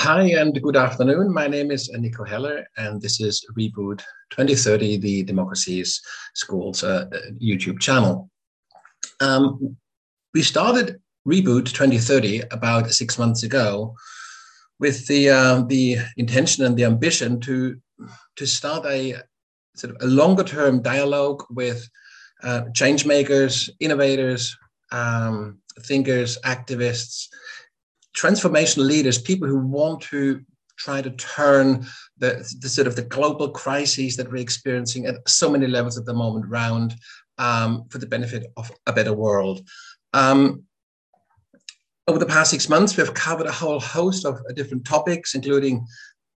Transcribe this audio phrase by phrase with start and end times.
[0.00, 1.34] Hi and good afternoon.
[1.34, 3.98] My name is Nico Heller, and this is Reboot
[4.30, 6.00] 2030, the Democracies
[6.36, 7.06] Schools uh,
[7.42, 8.30] YouTube channel.
[9.18, 9.76] Um,
[10.32, 13.96] we started Reboot 2030 about six months ago
[14.78, 17.76] with the uh, the intention and the ambition to
[18.36, 19.16] to start a
[19.74, 21.90] sort of a longer term dialogue with
[22.44, 24.56] uh, change makers, innovators,
[24.92, 27.26] um, thinkers, activists,
[28.16, 30.40] transformational leaders, people who want to
[30.76, 31.84] try to turn
[32.18, 36.04] the, the sort of the global crises that we're experiencing at so many levels at
[36.04, 36.94] the moment round
[37.38, 39.66] um, for the benefit of a better world.
[40.12, 40.64] Um,
[42.06, 45.86] over the past six months, we've covered a whole host of different topics, including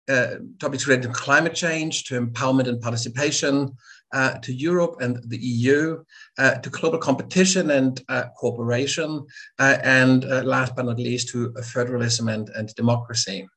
[0.09, 3.71] uh, topics related to climate change, to empowerment and participation,
[4.13, 6.03] uh, to Europe and the EU,
[6.38, 9.25] uh, to global competition and uh, cooperation,
[9.59, 13.47] uh, and uh, last but not least, to federalism and, and democracy.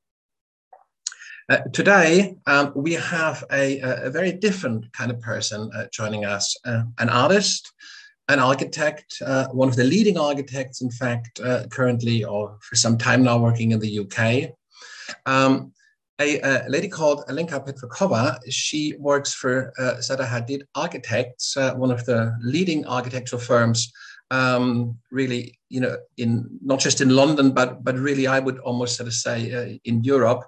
[1.73, 7.73] today, um, we have a, a, very different kind of person joining us, an artist,
[8.29, 12.97] an architect, uh, one of the leading architects, in fact, uh, currently or for some
[12.97, 14.53] time now working in the UK.
[15.27, 15.73] Um,
[16.21, 21.91] a, a, lady called Alenka Petrakova, she works for uh, Zaha Hadid Architects, uh, one
[21.91, 23.93] of the leading architectural firms,
[24.31, 28.97] um, really, you know, in not just in London, but but really, I would almost
[28.97, 30.45] sort of say uh, in Europe.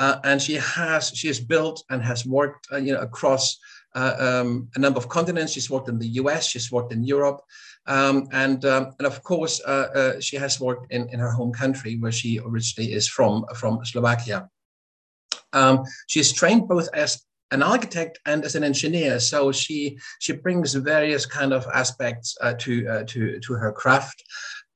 [0.00, 3.58] Uh, and she has she has built and has worked, you know, across
[3.94, 5.52] uh, um, a number of continents.
[5.52, 7.40] She's worked in the US, she's worked in Europe,
[7.88, 11.52] um, and, um, and of course, uh, uh, she has worked in, in her home
[11.52, 14.48] country where she originally is from, from Slovakia.
[15.58, 17.10] Um, she's trained both as
[17.50, 22.54] an architect and as an engineer, so she she brings various kind of aspects uh,
[22.62, 24.22] to uh, to to her craft.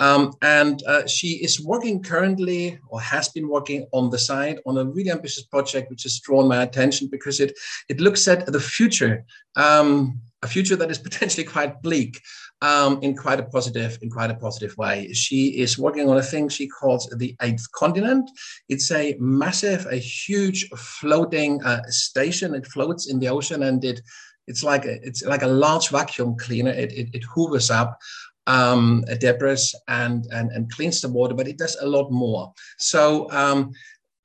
[0.00, 4.78] Um, and uh, she is working currently, or has been working on the side, on
[4.78, 7.53] a really ambitious project, which has drawn my attention because it
[7.88, 12.20] it looks at the future, um, a future that is potentially quite bleak,
[12.62, 15.12] um, in quite a positive, in quite a positive way.
[15.12, 18.30] She is working on a thing she calls the eighth continent.
[18.69, 22.54] It's a massive, a huge floating uh, station.
[22.54, 24.00] It floats in the ocean, and it
[24.47, 26.70] it's like a, it's like a large vacuum cleaner.
[26.70, 27.98] It it, it hoovers up
[28.47, 32.52] um, debris and, and, and cleans the water, but it does a lot more.
[32.78, 33.72] So um,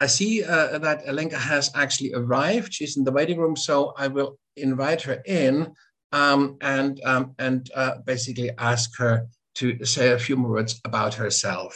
[0.02, 2.74] I see uh, that Alenka has actually arrived.
[2.74, 5.74] She's in the waiting room, so I will invite her in
[6.18, 11.14] um, and, um, and uh, basically ask her to say a few more words about
[11.16, 11.74] herself.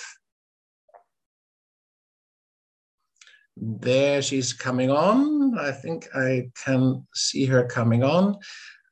[3.57, 5.57] There she's coming on.
[5.57, 8.38] I think I can see her coming on.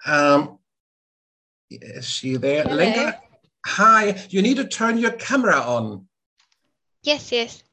[0.05, 0.59] Um,
[1.69, 2.63] is she there?
[2.63, 2.83] Hello.
[2.83, 3.17] Alenka?
[3.65, 6.07] Hi, you need to turn your camera on.
[7.03, 7.63] Yes, yes.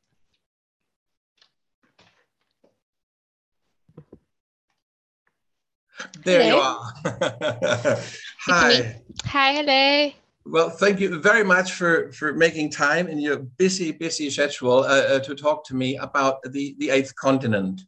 [6.25, 6.57] There hello.
[6.57, 7.99] you are.
[8.47, 9.01] Hi.
[9.25, 10.13] Hi, hello.
[10.45, 15.03] Well, thank you very much for, for making time in your busy, busy schedule uh,
[15.03, 17.81] uh, to talk to me about the, the eighth continent.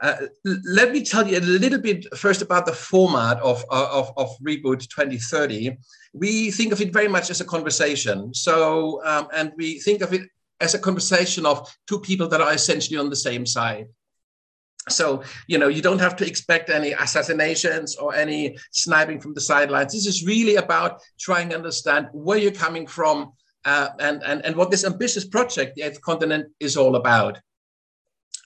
[0.00, 0.26] Uh,
[0.66, 4.80] let me tell you a little bit first about the format of, of, of Reboot
[4.88, 5.76] 2030.
[6.12, 8.34] We think of it very much as a conversation.
[8.34, 10.22] So, um, and we think of it
[10.60, 13.86] as a conversation of two people that are essentially on the same side.
[14.88, 19.40] So, you know, you don't have to expect any assassinations or any sniping from the
[19.40, 19.92] sidelines.
[19.92, 23.32] This is really about trying to understand where you're coming from
[23.64, 27.38] uh, and, and, and what this ambitious project, the Eighth Continent, is all about.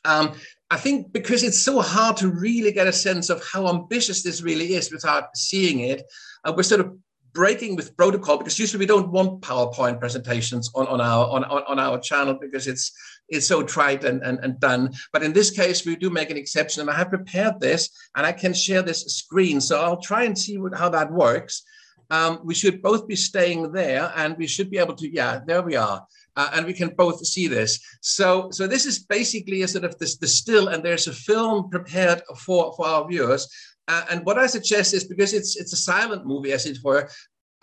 [0.04, 0.32] Um,
[0.70, 4.42] I think because it's so hard to really get a sense of how ambitious this
[4.42, 6.02] really is without seeing it,
[6.44, 6.96] uh, we're sort of
[7.38, 11.78] breaking with protocol because usually we don't want PowerPoint presentations on, on our on, on
[11.78, 12.90] our channel because it's
[13.28, 14.92] it's so tried and, and, and done.
[15.12, 16.80] But in this case, we do make an exception.
[16.80, 19.60] And I have prepared this and I can share this screen.
[19.60, 21.62] So I'll try and see what, how that works.
[22.10, 25.62] Um, we should both be staying there and we should be able to, yeah, there
[25.62, 26.04] we are
[26.38, 27.80] uh, and we can both see this.
[28.00, 31.68] So, so this is basically a sort of this the still, and there's a film
[31.68, 33.48] prepared for for our viewers.
[33.88, 37.08] Uh, and what I suggest is because it's it's a silent movie, as it were.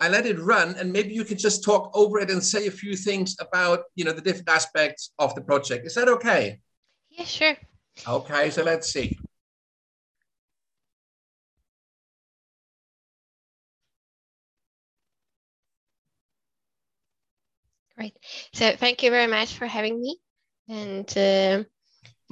[0.00, 2.70] I let it run, and maybe you can just talk over it and say a
[2.70, 5.86] few things about you know the different aspects of the project.
[5.86, 6.60] Is that okay?
[7.10, 7.56] Yeah, sure.
[8.06, 9.16] Okay, so let's see.
[17.96, 18.16] Great.
[18.52, 20.18] So thank you very much for having me.
[20.68, 21.64] And uh,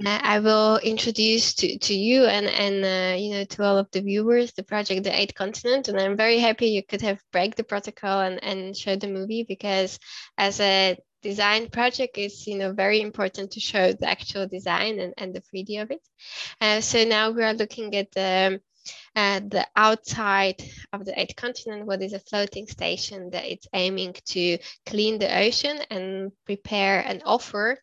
[0.04, 4.00] I will introduce to, to you and, and uh, you know to all of the
[4.00, 5.88] viewers the project The Eighth Continent.
[5.88, 9.44] And I'm very happy you could have break the protocol and, and show the movie
[9.44, 9.98] because
[10.36, 15.14] as a design project is you know very important to show the actual design and,
[15.16, 16.00] and the 3D of it.
[16.60, 18.60] Uh, so now we are looking at the
[19.16, 20.62] uh, the outside
[20.92, 25.38] of the eighth continent, what is a floating station that it's aiming to clean the
[25.38, 27.78] ocean and prepare and offer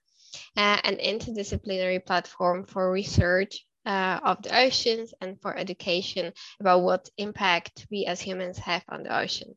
[0.57, 7.09] uh, an interdisciplinary platform for research uh, of the oceans and for education about what
[7.17, 9.55] impact we as humans have on the ocean.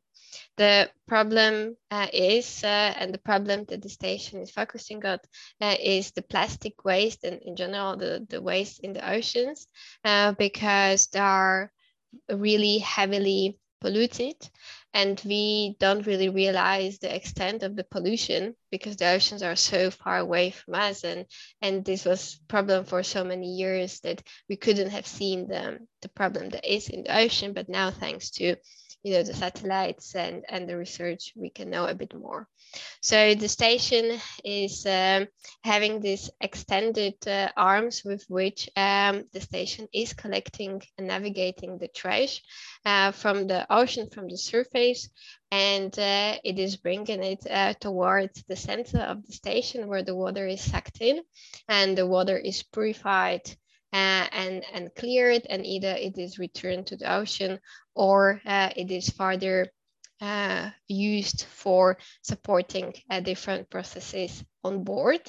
[0.57, 5.19] The problem uh, is, uh, and the problem that the station is focusing on,
[5.61, 9.67] uh, is the plastic waste and in general the, the waste in the oceans,
[10.03, 11.71] uh, because they are
[12.29, 14.35] really heavily polluted
[14.95, 19.91] and we don't really realize the extent of the pollution because the oceans are so
[19.91, 21.27] far away from us and
[21.61, 26.09] and this was problem for so many years that we couldn't have seen the, the
[26.09, 28.55] problem that is in the ocean but now thanks to
[29.05, 32.47] you know the satellites and and the research we can know a bit more.
[33.01, 35.27] So the station is um,
[35.63, 41.87] having these extended uh, arms with which um, the station is collecting and navigating the
[41.87, 42.41] trash
[42.83, 45.07] uh, from the ocean from the surface.
[45.51, 50.15] And uh, it is bringing it uh, towards the center of the station where the
[50.15, 51.21] water is sucked in.
[51.69, 53.55] And the water is purified
[53.95, 57.57] uh, and, and cleared and either it is returned to the ocean
[57.95, 59.69] or uh, it is further
[60.19, 65.21] uh, used for supporting uh, different processes on board.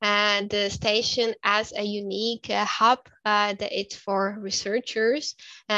[0.00, 5.34] And the station as a unique uh, hub uh, that it's for researchers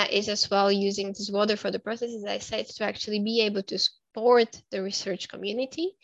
[0.08, 3.64] is as well using this water for the processes, I said, to actually be able
[3.64, 5.96] to support the research community.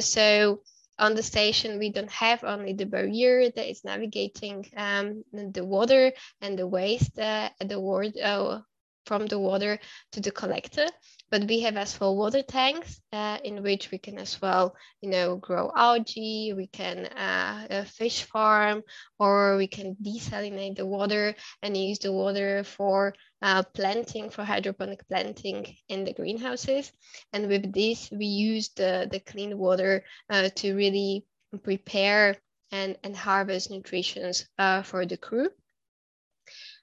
[0.00, 0.60] so
[1.00, 6.12] on the station, we don't have only the barrier that is navigating um, the water
[6.40, 8.60] and the waste, uh, the word, uh,
[9.06, 9.78] from the water
[10.12, 10.86] to the collector.
[11.30, 15.10] But we have as well water tanks uh, in which we can as well, you
[15.10, 18.82] know, grow algae, we can uh, fish farm,
[19.18, 25.06] or we can desalinate the water and use the water for uh, planting, for hydroponic
[25.08, 26.90] planting in the greenhouses.
[27.32, 31.26] And with this, we use the, the clean water uh, to really
[31.62, 32.36] prepare
[32.72, 35.48] and, and harvest nutrition uh, for the crew.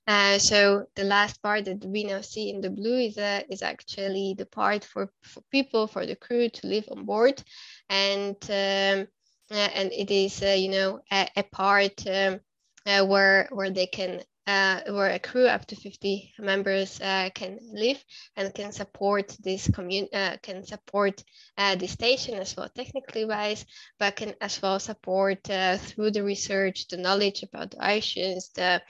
[0.07, 3.62] Uh, so the last part that we now see in the blue is, uh, is
[3.62, 7.44] actually the part for, for people, for the crew to live on board.
[7.89, 9.07] And, um,
[9.51, 12.39] uh, and it is, uh, you know, a, a part um,
[12.86, 17.59] uh, where, where they can uh, where a crew up to 50 members uh, can
[17.73, 18.03] live
[18.38, 21.23] and can support this uh, can support
[21.57, 23.65] uh, the station as well technically wise,
[23.99, 28.81] but can as well support uh, through the research, the knowledge about the oceans, the,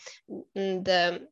[0.56, 1.27] mm, the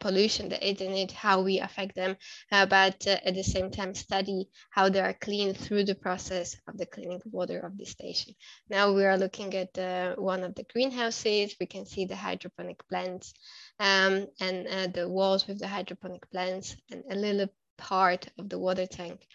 [0.00, 2.16] pollution, the aid in it, how we affect them,
[2.52, 6.56] uh, but uh, at the same time study how they are cleaned through the process
[6.68, 8.34] of the cleaning water of the station.
[8.68, 11.56] Now we are looking at uh, one of the greenhouses.
[11.60, 13.34] We can see the hydroponic plants
[13.78, 18.58] um, and uh, the walls with the hydroponic plants and a little part of the
[18.58, 19.26] water tank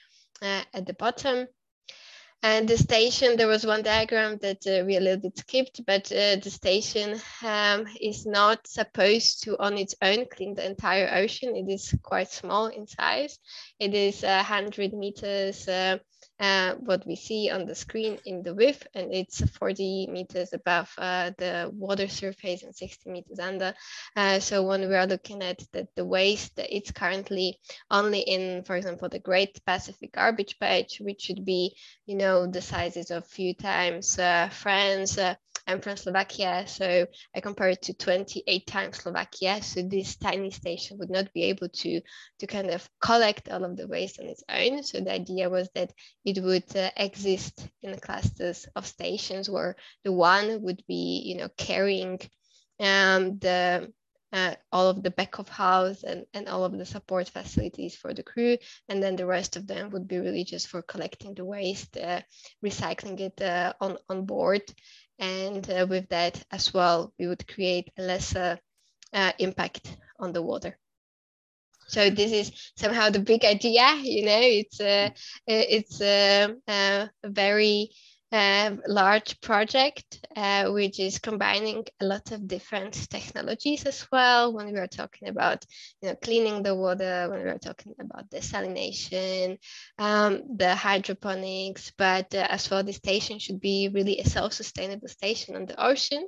[0.41, 1.47] uh, at the bottom.
[2.41, 6.09] And the station, there was one diagram that uh, we a little bit skipped, but
[6.11, 11.53] uh, the station um, is not supposed to on its own clean the entire ocean.
[11.55, 13.37] It is quite small in size.
[13.77, 15.67] It is 100 meters
[16.39, 20.91] uh, what we see on the screen in the width, and it's 40 meters above
[20.97, 23.73] uh, the water surface and 60 meters under.
[24.15, 27.59] Uh, so when we are looking at the, the waste, it's currently
[27.91, 31.75] only in, for example, the Great Pacific Garbage Patch, which should be,
[32.05, 35.17] you know, the sizes of few times uh, France,
[35.69, 39.61] I'm from Slovakia, so I compare it to 28 times Slovakia.
[39.61, 42.01] So this tiny station would not be able to
[42.39, 44.81] to kind of collect all of the waste on its own.
[44.81, 45.93] So the idea was that
[46.25, 51.49] it would uh, exist in clusters of stations where the one would be, you know,
[51.55, 52.19] carrying
[52.79, 53.93] um, the
[54.31, 58.13] uh, all of the back of house and, and all of the support facilities for
[58.13, 58.57] the crew.
[58.87, 62.21] And then the rest of them would be really just for collecting the waste, uh,
[62.63, 64.61] recycling it uh, on, on board
[65.19, 68.59] and uh, with that as well, we would create a lesser
[69.13, 70.77] uh, impact on the water.
[71.87, 75.09] So this is somehow the big idea, you know, it's, uh,
[75.47, 77.89] it's uh, uh, a very
[78.31, 84.53] a large project uh, which is combining a lot of different technologies as well.
[84.53, 85.65] When we are talking about
[86.01, 89.57] you know cleaning the water when we are talking about desalination
[89.97, 95.55] um, the hydroponics but uh, as well the station should be really a self-sustainable station
[95.55, 96.27] on the ocean.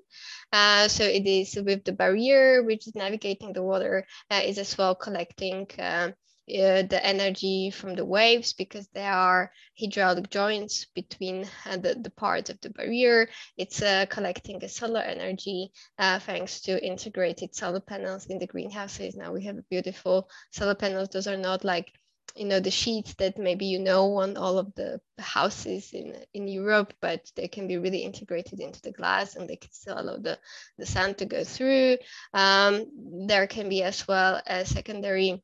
[0.51, 4.77] Uh, so it is with the barrier which is navigating the water uh, is as
[4.77, 6.13] well collecting um,
[6.51, 12.10] uh, the energy from the waves because there are hydraulic joints between uh, the, the
[12.10, 13.29] parts of the barrier.
[13.58, 19.15] It's uh, collecting a solar energy uh, thanks to integrated solar panels in the greenhouses.
[19.15, 21.10] Now we have beautiful solar panels.
[21.10, 21.91] Those are not like
[22.36, 26.48] you know the sheets that maybe you know on all of the houses in in
[26.48, 30.17] Europe, but they can be really integrated into the glass and they can still allow
[30.17, 30.38] the
[30.77, 31.98] the sun to go through.
[32.34, 35.43] Um, there can be as well a secondary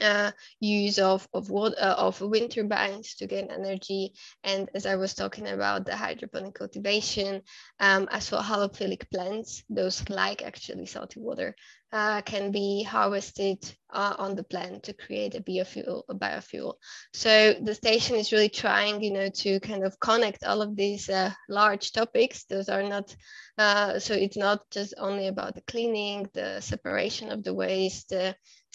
[0.00, 4.12] uh, use of of water uh, of wind turbines to gain energy,
[4.44, 7.42] and as I was talking about the hydroponic cultivation,
[7.80, 11.54] um, as well halophilic plants, those like actually salty water,
[11.92, 13.58] uh, can be harvested
[13.90, 16.74] uh, on the plant to create a biofuel, a biofuel.
[17.14, 21.08] So the station is really trying, you know, to kind of connect all of these
[21.48, 22.44] large topics.
[22.44, 23.16] Those are not,
[23.58, 28.12] so it's not just only about the cleaning, the separation of the waste,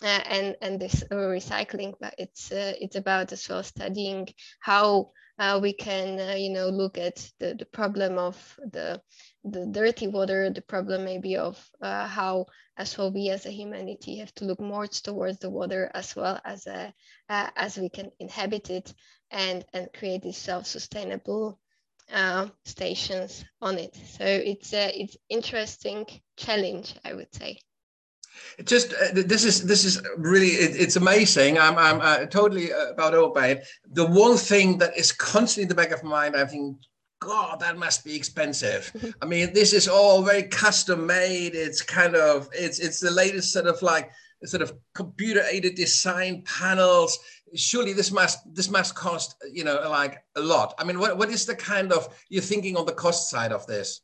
[0.01, 4.27] and and this recycling, but it's uh, it's about as well studying
[4.59, 9.01] how uh, we can uh, you know look at the, the problem of the
[9.43, 12.45] the dirty water the problem maybe of uh, how
[12.77, 16.39] as well we as a humanity have to look more towards the water as well
[16.43, 16.93] as a,
[17.29, 18.93] uh, as we can inhabit it
[19.31, 21.59] and and create these self-sustainable
[22.11, 23.95] uh, stations on it.
[23.95, 27.59] So it's a it's interesting challenge i would say
[28.57, 31.57] it just uh, this is this is really it, it's amazing.
[31.57, 33.67] I'm, I'm uh, totally uh, about over by it.
[33.91, 36.77] The one thing that is constantly in the back of my mind i think
[37.19, 38.91] god that must be expensive.
[39.21, 41.55] I mean this is all very custom made.
[41.55, 44.11] It's kind of it's it's the latest sort of like
[44.45, 47.17] sort of computer aided design panels.
[47.55, 50.73] Surely this must this must cost you know like a lot.
[50.77, 53.65] I mean what, what is the kind of you're thinking on the cost side of
[53.67, 54.01] this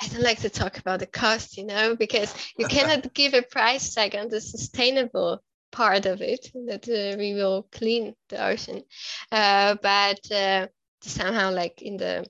[0.00, 3.42] I don't like to talk about the cost, you know, because you cannot give a
[3.42, 8.82] price tag on the sustainable part of it that uh, we will clean the ocean.
[9.30, 10.66] Uh, but uh,
[11.02, 12.26] somehow, like in the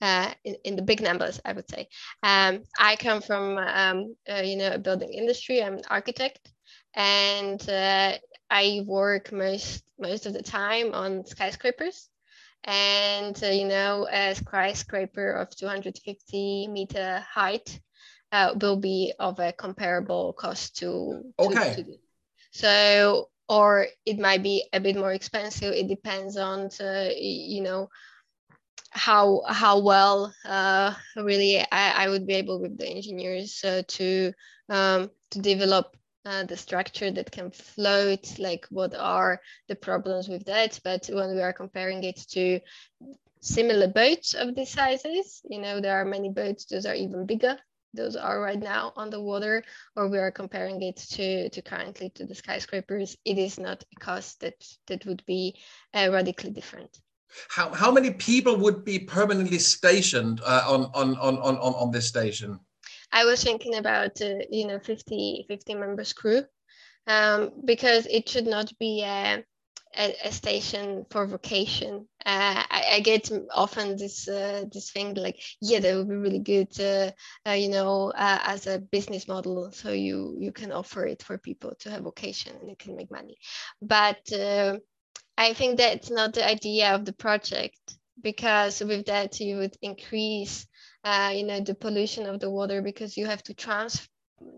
[0.00, 1.88] uh, in, in the big numbers, I would say.
[2.22, 5.62] Um, I come from, um, uh, you know, a building industry.
[5.62, 6.52] I'm an architect,
[6.94, 8.12] and uh,
[8.50, 12.08] I work most most of the time on skyscrapers
[12.68, 17.80] and uh, you know a skyscraper of 250 meter height
[18.30, 21.74] uh, will be of a comparable cost to, okay.
[21.74, 21.98] to, to
[22.50, 25.72] so or it might be a bit more expensive.
[25.72, 27.88] It depends on uh, you know
[28.90, 34.32] how how well uh, really I, I would be able with the engineers uh, to
[34.68, 35.96] um, to develop
[36.28, 40.78] uh, the structure that can float, like what are the problems with that.
[40.84, 42.60] But when we are comparing it to
[43.40, 47.56] similar boats of these sizes, you know, there are many boats, those are even bigger.
[47.94, 49.64] Those are right now on the water,
[49.96, 53.16] or we are comparing it to, to currently to the skyscrapers.
[53.24, 55.56] It is not a cost that, that would be
[55.94, 56.90] uh, radically different.
[57.48, 62.06] How, how many people would be permanently stationed uh, on, on, on, on, on this
[62.06, 62.60] station?
[63.12, 66.42] I was thinking about uh, you know 50 50 members crew
[67.06, 69.42] um, because it should not be a,
[69.96, 72.06] a, a station for vocation.
[72.24, 76.40] Uh, I, I, get often this uh, this thing like yeah that would be really
[76.40, 77.10] good uh,
[77.48, 81.38] uh you know uh, as a business model so you you can offer it for
[81.38, 83.38] people to have vocation and you can make money
[83.80, 84.30] but
[85.38, 87.78] I think that's not the idea of the project
[88.20, 90.66] because with that you would increase
[91.08, 94.08] uh, you know the pollution of the water because you have to trans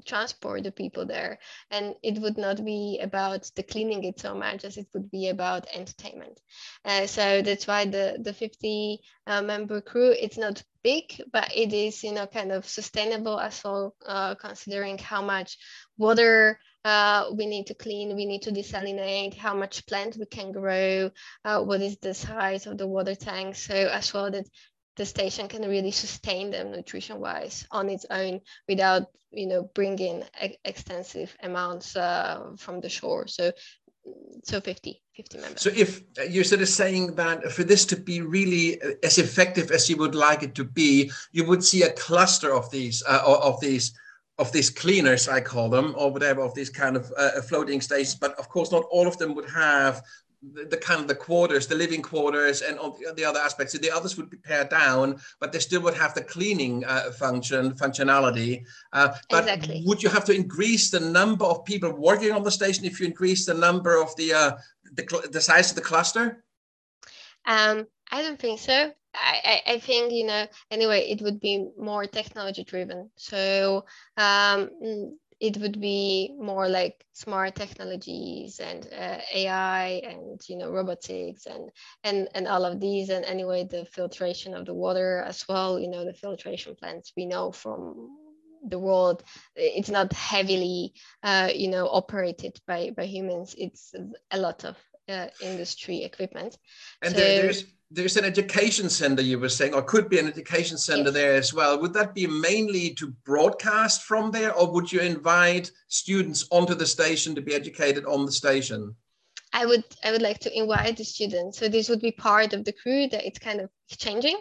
[0.05, 1.39] transport the people there
[1.71, 5.29] and it would not be about the cleaning it so much as it would be
[5.29, 6.39] about entertainment
[6.85, 11.73] uh, so that's why the the 50 uh, member crew it's not big but it
[11.73, 15.57] is you know kind of sustainable as well uh, considering how much
[15.97, 20.51] water uh, we need to clean, we need to desalinate, how much plant we can
[20.51, 21.11] grow,
[21.45, 23.55] uh, what is the size of the water tank.
[23.55, 24.47] So as well that
[25.01, 28.39] the station can really sustain them nutrition wise on its own
[28.69, 33.27] without you know bringing e- extensive amounts uh, from the shore.
[33.27, 33.51] So
[34.45, 35.63] so 50 50 members.
[35.63, 39.17] So if uh, you're sort of saying that for this to be really uh, as
[39.17, 43.03] effective as you would like it to be you would see a cluster of these
[43.09, 43.95] uh, of these
[44.39, 48.17] of these cleaners i call them or whatever of these kind of uh, floating stations.
[48.17, 50.03] But of course not all of them would have
[50.43, 53.73] the, the, kind of the quarters, the living quarters, and all the other aspects.
[53.73, 57.11] So the others would be pared down, but they still would have the cleaning uh,
[57.13, 58.65] function functionality.
[58.93, 59.83] Uh, but exactly.
[59.87, 63.07] would you have to increase the number of people working on the station if you
[63.07, 64.53] increase the number of the uh,
[64.95, 66.45] the, the size of the cluster?
[67.47, 68.93] Um, I don't think so.
[69.13, 73.85] I, I, think you know anyway it would be more technology driven so
[74.17, 74.71] um,
[75.41, 81.71] it would be more like smart technologies and uh, AI and you know robotics and
[82.05, 85.89] and and all of these and anyway the filtration of the water as well you
[85.89, 88.11] know the filtration plants we know from
[88.69, 89.23] the world.
[89.57, 90.93] It's not heavily
[91.23, 93.55] uh, you know operated by by humans.
[93.59, 93.95] It's
[94.31, 94.77] a lot of
[95.11, 96.59] uh, industry equipment.
[97.03, 100.29] And so, there, there's there's an education center you were saying or could be an
[100.29, 101.13] education center yes.
[101.13, 101.81] there as well.
[101.81, 106.87] Would that be mainly to broadcast from there or would you invite students onto the
[106.87, 108.95] station to be educated on the station?
[109.53, 111.59] I would i would like to invite the students.
[111.59, 114.41] So this would be part of the crew that it's kind of changing.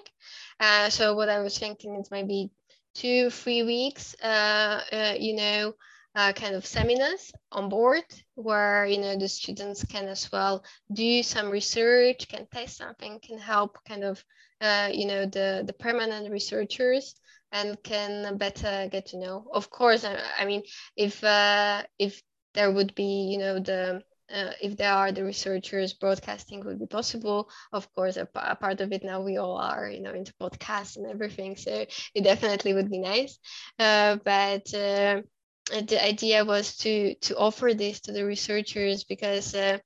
[0.59, 2.51] Uh, so what i was thinking is maybe
[2.93, 5.73] two three weeks uh, uh, you know
[6.15, 8.03] uh, kind of seminars on board
[8.35, 13.37] where you know the students can as well do some research can test something can
[13.37, 14.23] help kind of
[14.61, 17.15] uh, you know the the permanent researchers
[17.51, 19.47] and can better get to know.
[19.53, 20.63] Of course i, I mean
[20.95, 22.21] if uh, if
[22.53, 24.01] there would be you know the
[24.33, 27.49] uh, if there are the researchers broadcasting would be possible.
[27.71, 31.07] Of course a, part of it now we all are you know into podcasts and
[31.07, 33.39] everything so it definitely would be nice.
[33.79, 35.21] Uh, but uh,
[35.69, 39.77] the idea was to to offer this to the researchers because uh,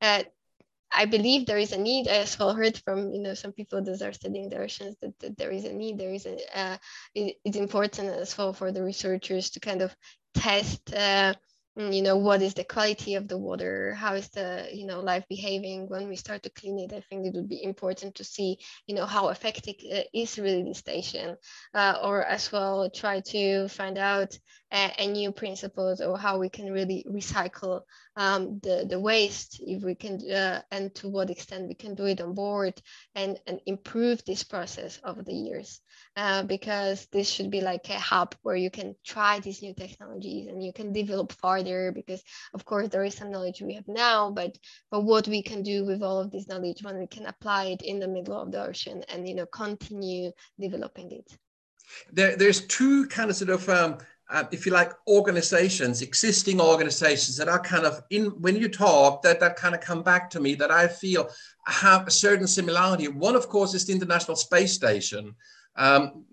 [0.00, 0.22] uh,
[0.94, 2.08] I believe there is a need.
[2.08, 5.18] I as well heard from you know some people that are studying the oceans that,
[5.20, 5.98] that there is a need.
[5.98, 6.76] There is a uh,
[7.14, 9.94] it, it's important as well for the researchers to kind of
[10.34, 11.34] test uh,
[11.76, 13.94] you know what is the quality of the water?
[13.94, 15.88] How is the you know life behaving?
[15.88, 18.94] When we start to clean it i think it would be important to see you
[18.94, 19.74] know how effective
[20.12, 21.36] is really the station
[21.74, 24.38] uh, or as well try to find out
[24.70, 27.82] uh, a new principles or how we can really recycle
[28.16, 32.06] um, the the waste if we can uh, and to what extent we can do
[32.06, 32.74] it on board
[33.14, 35.80] and and improve this process over the years
[36.16, 40.48] uh, because this should be like a hub where you can try these new technologies
[40.48, 42.22] and you can develop farther because
[42.54, 44.56] of course there is some knowledge we have now but
[44.90, 47.82] but what we can do with all of this knowledge when we can apply it
[47.82, 51.38] in the middle of the ocean and you know continue developing it
[52.12, 53.98] there, there's two kind of sort of um,
[54.32, 59.20] uh, if you like, organizations, existing organizations that are kind of in when you talk
[59.22, 61.28] that that kind of come back to me that I feel
[61.66, 63.08] have a certain similarity.
[63.08, 65.34] One, of course, is the International Space Station.
[65.76, 66.24] Um,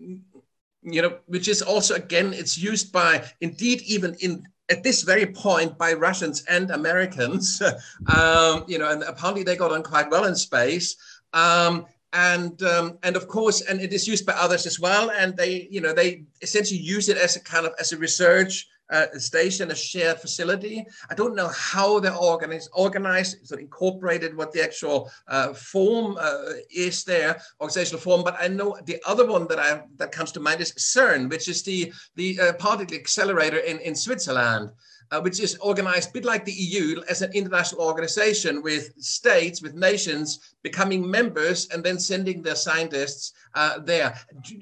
[0.82, 5.26] you know, which is also again, it's used by indeed even in at this very
[5.26, 7.62] point by Russians and Americans.
[8.16, 10.96] um, you know, and apparently they got on quite well in space.
[11.34, 15.12] Um, and um, and of course, and it is used by others as well.
[15.12, 18.68] And they, you know, they essentially use it as a kind of as a research
[18.90, 20.86] uh, station, a shared facility.
[21.10, 26.54] I don't know how they're organized, organized, of incorporated what the actual uh, form uh,
[26.74, 28.24] is there, organizational form.
[28.24, 31.48] But I know the other one that I that comes to mind is CERN, which
[31.48, 34.72] is the the uh, particle accelerator in in Switzerland
[35.12, 39.62] uh, which is organized a bit like the EU as an international organization with states,
[39.62, 44.14] with nations becoming members and then sending their scientists uh, there.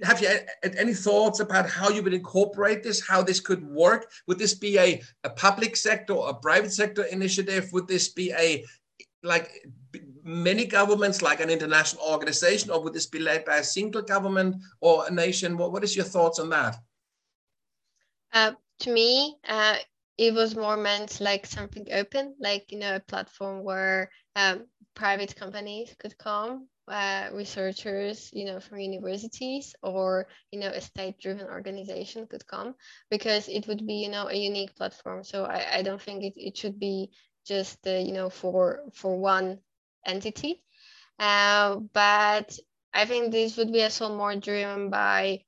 [0.04, 0.30] Have you
[0.78, 4.10] any thoughts about how you would incorporate this, how this could work?
[4.28, 7.70] Would this be a, a public sector or a private sector initiative?
[7.74, 8.64] Would this be a
[9.24, 9.50] like
[10.24, 14.56] many governments like an international organization or would this be led by a single government
[14.82, 16.78] or a nation what, what is your thoughts on that
[18.34, 19.76] uh, to me uh,
[20.18, 25.36] it was more meant like something open, like you know, a platform where um, private
[25.36, 32.28] companies could come, uh, researchers, you know, from universities or you know, a state-driven organization
[32.28, 32.76] could come,
[33.12, 35.24] because it would be you know a unique platform.
[35.24, 37.12] So I, I don't think it, it should be
[37.46, 39.60] just uh, you know for for one
[40.06, 40.64] entity,
[41.20, 42.58] uh, but
[42.94, 45.44] I think this would be also more driven by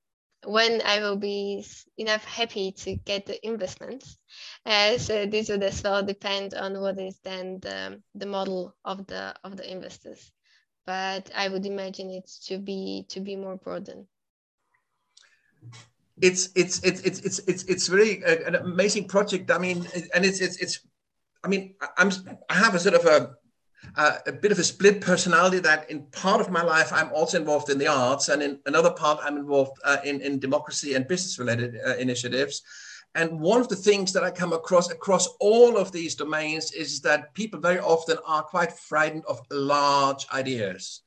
[0.45, 1.65] when I will be
[1.97, 4.17] enough happy to get the investments.
[4.65, 9.05] Uh, so this would as well depend on what is then the, the model of
[9.07, 10.31] the of the investors.
[10.85, 14.05] But I would imagine it to be to be more broadened.
[16.21, 19.51] It's it's it's it's it's it's it's very uh, an amazing project.
[19.51, 20.79] I mean, and it's it's it's.
[21.43, 22.11] I mean, I'm
[22.49, 23.35] I have a sort of a
[23.95, 27.39] uh, a bit of a split personality that in part of my life I'm also
[27.39, 31.07] involved in the arts and in another part I'm involved uh, in, in democracy and
[31.07, 32.61] business related uh, initiatives.
[33.15, 37.01] And one of the things that I come across across all of these domains is
[37.01, 41.01] that people very often are quite frightened of large ideas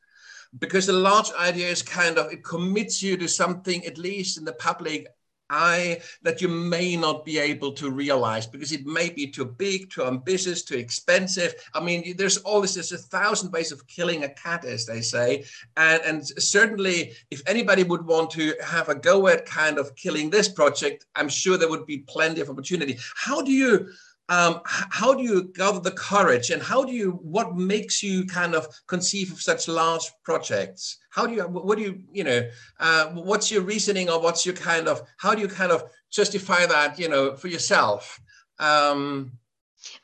[0.58, 4.52] because the large ideas kind of it commits you to something at least in the
[4.54, 5.06] public
[5.52, 9.90] eye that you may not be able to realize because it may be too big,
[9.90, 11.54] too ambitious, too expensive.
[11.74, 15.44] I mean, there's always there's a thousand ways of killing a cat, as they say.
[15.76, 20.30] And, and certainly, if anybody would want to have a go at kind of killing
[20.30, 22.98] this project, I'm sure there would be plenty of opportunity.
[23.14, 23.88] How do you
[24.28, 28.54] um, how do you gather the courage and how do you what makes you kind
[28.54, 32.48] of conceive of such large projects how do you what do you you know
[32.80, 36.64] uh, what's your reasoning or what's your kind of how do you kind of justify
[36.66, 38.20] that you know for yourself
[38.58, 39.32] um,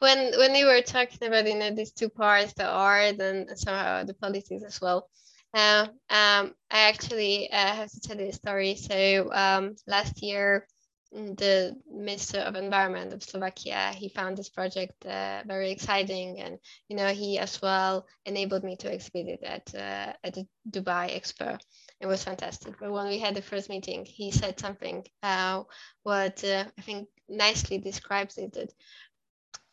[0.00, 4.02] when when you were talking about you know these two parts the art and somehow
[4.04, 5.09] the politics as well
[5.54, 8.74] uh, um, I actually uh, have to tell you a story.
[8.74, 10.66] So um, last year,
[11.12, 16.97] the Minister of Environment of Slovakia, he found this project uh, very exciting, and you
[16.97, 21.59] know he as well enabled me to exhibit it at uh, at the Dubai Expo.
[22.01, 22.79] It was fantastic.
[22.79, 25.62] But when we had the first meeting, he said something uh,
[26.03, 28.53] what uh, I think nicely describes it.
[28.53, 28.73] That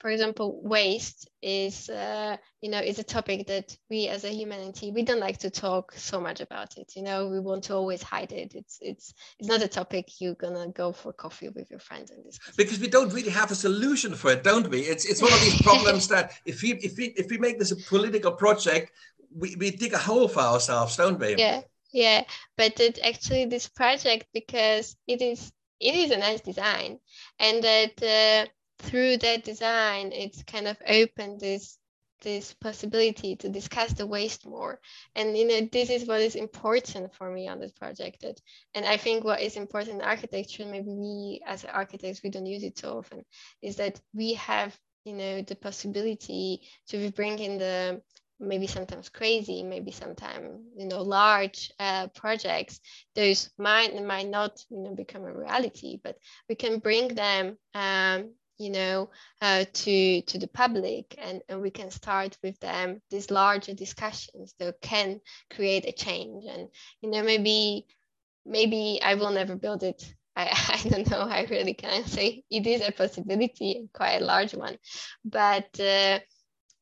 [0.05, 4.91] for example, waste is, uh, you know, is a topic that we as a humanity,
[4.91, 6.91] we don't like to talk so much about it.
[6.95, 8.53] You know, we want to always hide it.
[8.53, 12.23] It's, it's, it's not a topic you're gonna go for coffee with your friends and
[12.23, 12.55] discuss.
[12.55, 14.81] Because we don't really have a solution for it, don't we?
[14.81, 17.71] It's, it's one of these problems that if we, if we, if we make this
[17.71, 18.91] a political project,
[19.35, 21.35] we, we dig a hole for ourselves, don't we?
[21.35, 22.25] Yeah, yeah.
[22.57, 26.99] But it actually this project because it is, it is a nice design,
[27.39, 28.03] and that.
[28.03, 31.77] Uh, through that design, it's kind of opened this
[32.21, 34.79] this possibility to discuss the waste more.
[35.15, 38.21] And you know, this is what is important for me on this project.
[38.21, 38.39] That,
[38.73, 42.63] and I think what is important in architecture, maybe we as architects we don't use
[42.63, 43.23] it so often,
[43.61, 48.01] is that we have you know the possibility to bring in the
[48.39, 52.79] maybe sometimes crazy, maybe sometimes you know large uh, projects.
[53.15, 56.17] Those might might not you know become a reality, but
[56.49, 59.09] we can bring them um, you know,
[59.41, 64.55] uh, to to the public, and, and we can start with them these larger discussions
[64.59, 66.45] that can create a change.
[66.45, 66.69] And
[67.01, 67.87] you know, maybe
[68.45, 70.13] maybe I will never build it.
[70.37, 70.49] I,
[70.83, 71.21] I don't know.
[71.21, 74.77] I really can't say it is a possibility, quite a large one,
[75.23, 75.79] but.
[75.79, 76.19] Uh,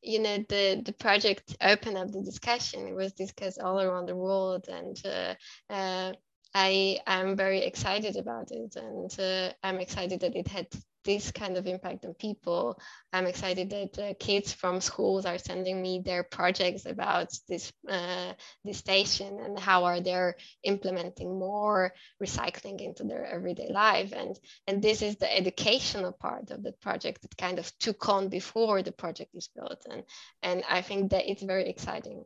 [0.06, 4.14] you know the the project opened up the discussion it was discussed all around the
[4.14, 5.34] world and uh,
[5.72, 6.12] uh,
[6.54, 10.68] I am very excited about it, and uh, I'm excited that it had
[11.04, 12.80] this kind of impact on people.
[13.12, 18.32] I'm excited that uh, kids from schools are sending me their projects about this uh,
[18.64, 24.82] this station and how are they implementing more recycling into their everyday life, and and
[24.82, 28.92] this is the educational part of the project that kind of took on before the
[28.92, 30.02] project is built, and
[30.42, 32.24] and I think that it's very exciting.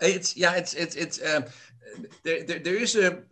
[0.00, 1.44] It's yeah, it's it's it's um,
[2.24, 3.22] there, there, there is a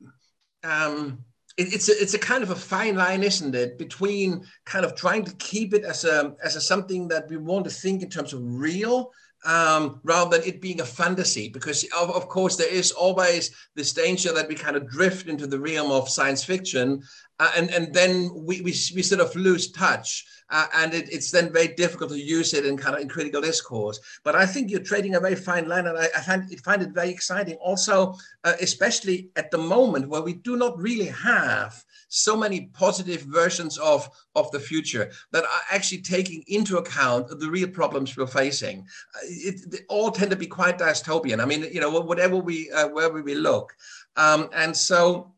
[0.63, 1.25] um,
[1.61, 4.95] it, it's a, it's a kind of a fine line, isn't it, between kind of
[4.95, 8.09] trying to keep it as a as a something that we want to think in
[8.09, 9.13] terms of real
[9.45, 13.93] um, rather than it being a fantasy, because of, of course there is always this
[13.93, 17.03] danger that we kind of drift into the realm of science fiction,
[17.41, 21.31] uh, and and then we, we we sort of lose touch uh, and it, it's
[21.31, 24.01] then very difficult to use it in kind of in critical discourse.
[24.25, 26.83] But I think you're trading a very fine line, and I, I find, it, find
[26.83, 27.55] it very exciting.
[27.57, 33.23] Also, uh, especially at the moment where we do not really have so many positive
[33.23, 38.27] versions of, of the future that are actually taking into account the real problems we're
[38.27, 38.81] facing.
[39.15, 41.41] Uh, it, they all tend to be quite dystopian.
[41.41, 43.73] I mean, you know, whatever we, uh, wherever we look.
[44.17, 45.33] Um, and so,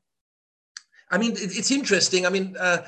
[1.13, 2.27] I mean, it, it's interesting.
[2.27, 2.79] I mean, uh,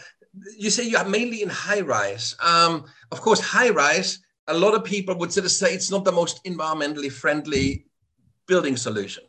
[0.59, 2.35] you say you are mainly in high rise.
[2.41, 6.05] Um, of course, high rise, a lot of people would sort of say it's not
[6.05, 7.87] the most environmentally friendly
[8.47, 9.25] building solution.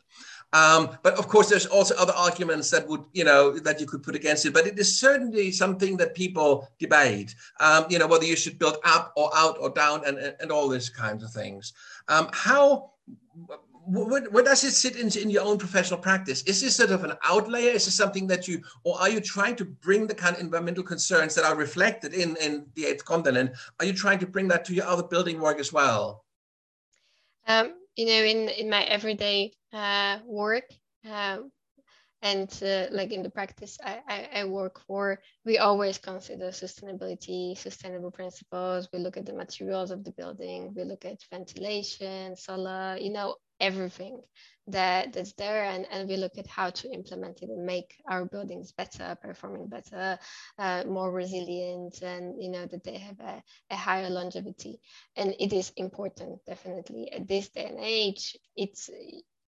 [0.54, 4.04] Um, but of course, there's also other arguments that would, you know, that you could
[4.04, 4.54] put against it.
[4.54, 8.78] But it is certainly something that people debate, um, you know, whether you should build
[8.86, 11.74] up or out or down and, and all these kinds of things.
[12.08, 12.92] Um, how
[13.88, 16.42] where, where, does it sit in, in your own professional practice?
[16.44, 17.70] Is this sort of an outlier?
[17.70, 20.84] Is this something that you, or are you trying to bring the kind of environmental
[20.84, 23.52] concerns that are reflected in, in the eighth continent?
[23.80, 26.26] Are you trying to bring that to your other building work as well?
[27.48, 30.66] Um, you know, in, in my everyday uh, work,
[31.10, 31.38] uh,
[32.22, 37.56] and uh, like in the practice I, I, I, work for, we always consider sustainability,
[37.56, 38.90] sustainable principles.
[38.92, 43.36] We look at the materials of the building, we look at ventilation, solar, you know,
[43.60, 44.22] everything
[44.68, 48.26] that that's there and, and we look at how to implement it and make our
[48.26, 50.18] buildings better performing better
[50.58, 54.80] uh, more resilient and you know that they have a, a higher longevity
[55.16, 58.90] and it is important definitely at this day and age it's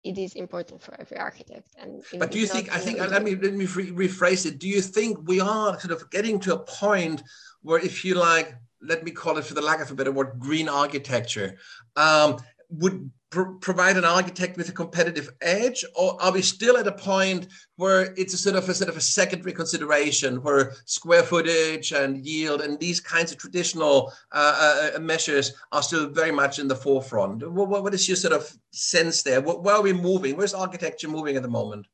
[0.06, 1.68] it is important for every architect.
[1.78, 2.72] And but do you think?
[2.74, 4.60] I think let me let me rephrase it.
[4.60, 7.24] Do you think we are sort of getting to a point
[7.64, 10.34] where, if you like, let me call it for the lack of a better word,
[10.38, 11.58] green architecture,
[11.96, 12.38] um,
[12.70, 16.92] would pr- provide an architect with a competitive edge, or are we still at a
[16.92, 21.92] point where it's a sort of a sort of a secondary consideration, where square footage
[21.92, 26.68] and yield and these kinds of traditional uh, uh, measures are still very much in
[26.68, 27.38] the forefront?
[27.52, 29.42] What, what is your sort of sense there?
[29.42, 30.38] Where are we moving?
[30.38, 31.86] Where's architecture moving at the moment?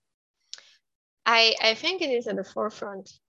[1.25, 3.19] I, I think it is at the forefront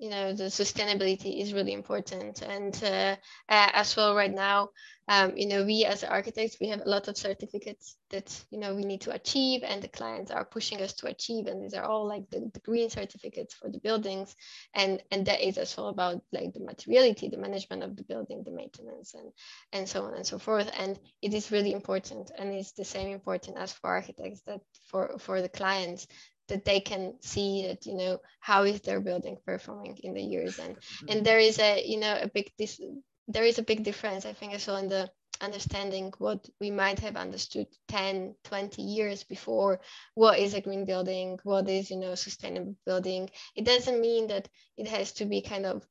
[0.00, 2.42] you know the sustainability is really important.
[2.42, 3.16] And uh,
[3.48, 4.70] as well right now
[5.08, 8.74] um, you know we as architects we have a lot of certificates that you know
[8.74, 11.46] we need to achieve and the clients are pushing us to achieve.
[11.46, 14.34] And these are all like the, the green certificates for the buildings.
[14.74, 18.42] And and that is as well about like the materiality the management of the building
[18.44, 19.32] the maintenance and
[19.72, 20.70] and so on and so forth.
[20.78, 25.18] And it is really important and it's the same important as for architects that for
[25.18, 26.06] for the clients
[26.50, 30.58] that they can see that you know how is their building performing in the years.
[30.58, 31.22] And and mm-hmm.
[31.22, 32.80] there is a you know a big this
[33.26, 35.08] there is a big difference i think as well in the
[35.40, 39.80] understanding what we might have understood 10 20 years before.
[40.14, 41.38] What is a green building?
[41.42, 43.30] What is you know sustainable building?
[43.56, 45.86] It doesn't mean that it has to be kind of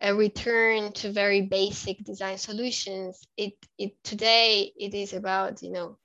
[0.00, 3.20] a return to very basic design solutions.
[3.36, 5.98] It it today it is about you know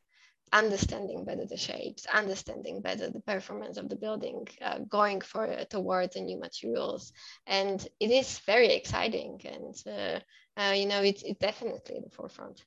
[0.56, 6.14] understanding better the shapes, understanding better the performance of the building, uh, going for towards
[6.16, 7.12] the new materials,
[7.46, 9.42] and it is very exciting.
[9.54, 10.20] And uh,
[10.60, 12.64] uh, you know, it's, it's definitely the forefront.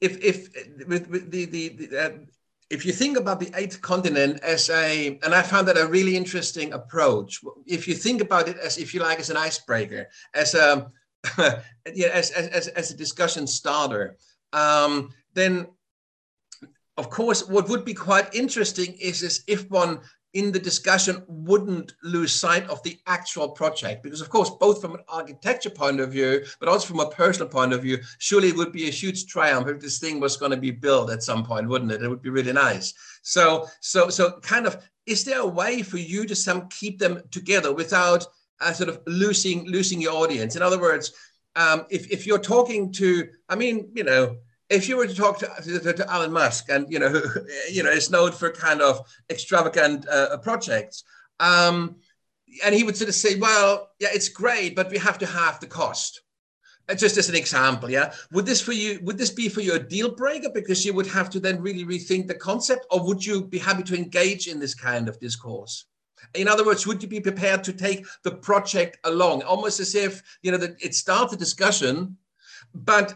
[0.00, 0.36] If if
[0.88, 2.10] with, with the the, the uh,
[2.68, 6.16] if you think about the eighth continent as a, and I found that a really
[6.16, 7.40] interesting approach.
[7.66, 10.90] If you think about it as, if you like, as an icebreaker, as a,
[11.92, 14.16] yeah, as, as, as a discussion starter,
[14.54, 15.66] um, then
[16.96, 20.00] of course, what would be quite interesting is, is if one
[20.34, 24.94] in the discussion wouldn't lose sight of the actual project because of course both from
[24.94, 28.56] an architecture point of view but also from a personal point of view surely it
[28.56, 31.44] would be a huge triumph if this thing was going to be built at some
[31.44, 32.02] point wouldn't it?
[32.02, 32.94] It would be really nice.
[33.22, 37.22] So so so kind of is there a way for you to some keep them
[37.30, 38.24] together without
[38.60, 40.56] uh, sort of losing losing your audience?
[40.56, 41.12] In other words
[41.56, 44.36] um, if, if you're talking to i mean you know
[44.72, 47.22] if you were to talk to, to, to, Elon Musk, and you know, who,
[47.70, 51.04] you know, is known for kind of extravagant uh, projects,
[51.40, 51.96] um,
[52.64, 55.60] and he would sort of say, "Well, yeah, it's great, but we have to halve
[55.60, 56.22] the cost."
[56.88, 58.12] Uh, just as an example, yeah.
[58.32, 58.98] Would this for you?
[59.02, 61.84] Would this be for you a deal breaker because you would have to then really
[61.84, 65.84] rethink the concept, or would you be happy to engage in this kind of discourse?
[66.34, 70.22] In other words, would you be prepared to take the project along, almost as if
[70.42, 72.16] you know that it starts a discussion,
[72.74, 73.14] but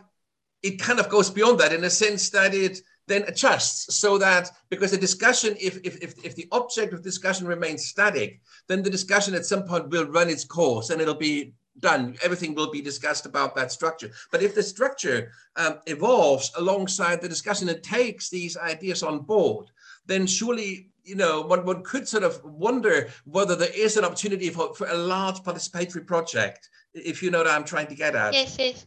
[0.66, 4.50] it kind of goes beyond that in a sense that it then adjusts so that
[4.68, 8.90] because the discussion if, if, if, if, the object of discussion remains static then the
[8.90, 12.16] discussion at some point will run its course and it'll be done.
[12.22, 14.10] Everything will be discussed about that structure.
[14.32, 19.66] But if the structure um, evolves alongside the discussion and takes these ideas on board
[20.06, 24.50] then surely you know one, one could sort of wonder whether there is an opportunity
[24.50, 28.32] for, for a large participatory project if you know what i'm trying to get at.
[28.32, 28.86] Yes yes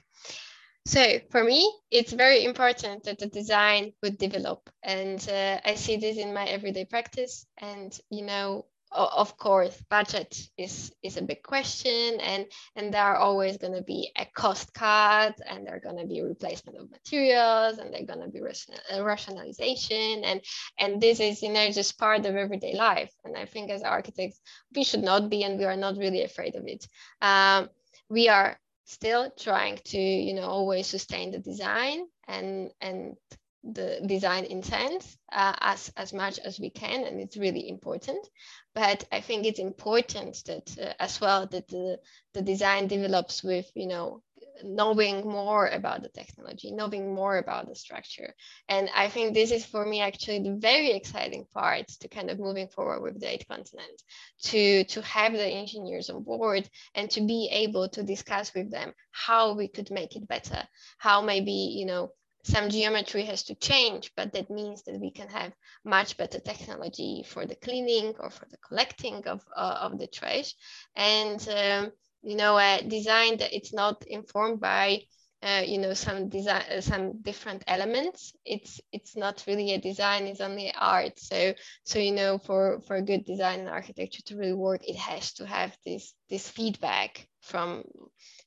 [0.90, 4.72] so for me, it's very important that the design would develop.
[4.82, 7.46] And uh, I see this in my everyday practice.
[7.60, 13.18] And, you know, of course, budget is, is a big question and, and there are
[13.18, 16.90] always going to be a cost cut and there are going to be replacement of
[16.90, 20.24] materials and they're going to be uh, rationalization.
[20.24, 20.42] And,
[20.80, 23.12] and this is, you know, just part of everyday life.
[23.24, 24.42] And I think as architects,
[24.76, 26.88] we should not be and we are not really afraid of it.
[27.22, 27.70] Um,
[28.10, 28.58] we are
[28.90, 33.16] still trying to you know always sustain the design and and
[33.64, 38.28] the design intent uh, as as much as we can and it's really important.
[38.74, 42.00] But i think it's important that uh, as well that the
[42.34, 44.24] the design develops with you know
[44.64, 48.34] knowing more about the technology, knowing more about the structure.
[48.68, 52.40] And I think this is for me actually the very exciting part to kind of
[52.40, 54.02] moving forward with the eight continent,
[54.44, 58.94] to, to have the engineers on board and to be able to discuss with them
[59.12, 60.64] how we could make it better,
[60.98, 62.12] how maybe, you know,
[62.44, 65.52] some geometry has to change, but that means that we can have
[65.84, 70.56] much better technology for the cleaning or for the collecting of, uh, of the trash.
[70.96, 75.02] And um, you know a design that it's not informed by
[75.42, 78.34] uh, you know some design uh, some different elements.
[78.46, 81.18] It's it's not really a design it's only art.
[81.20, 81.54] So
[81.84, 85.46] so you know for for good design and architecture to really work it has to
[85.46, 87.84] have this this feedback from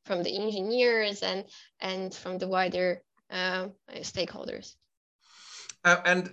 [0.05, 1.45] from the engineers and
[1.81, 3.69] and from the wider uh,
[4.01, 4.75] stakeholders.
[5.85, 6.31] Uh, and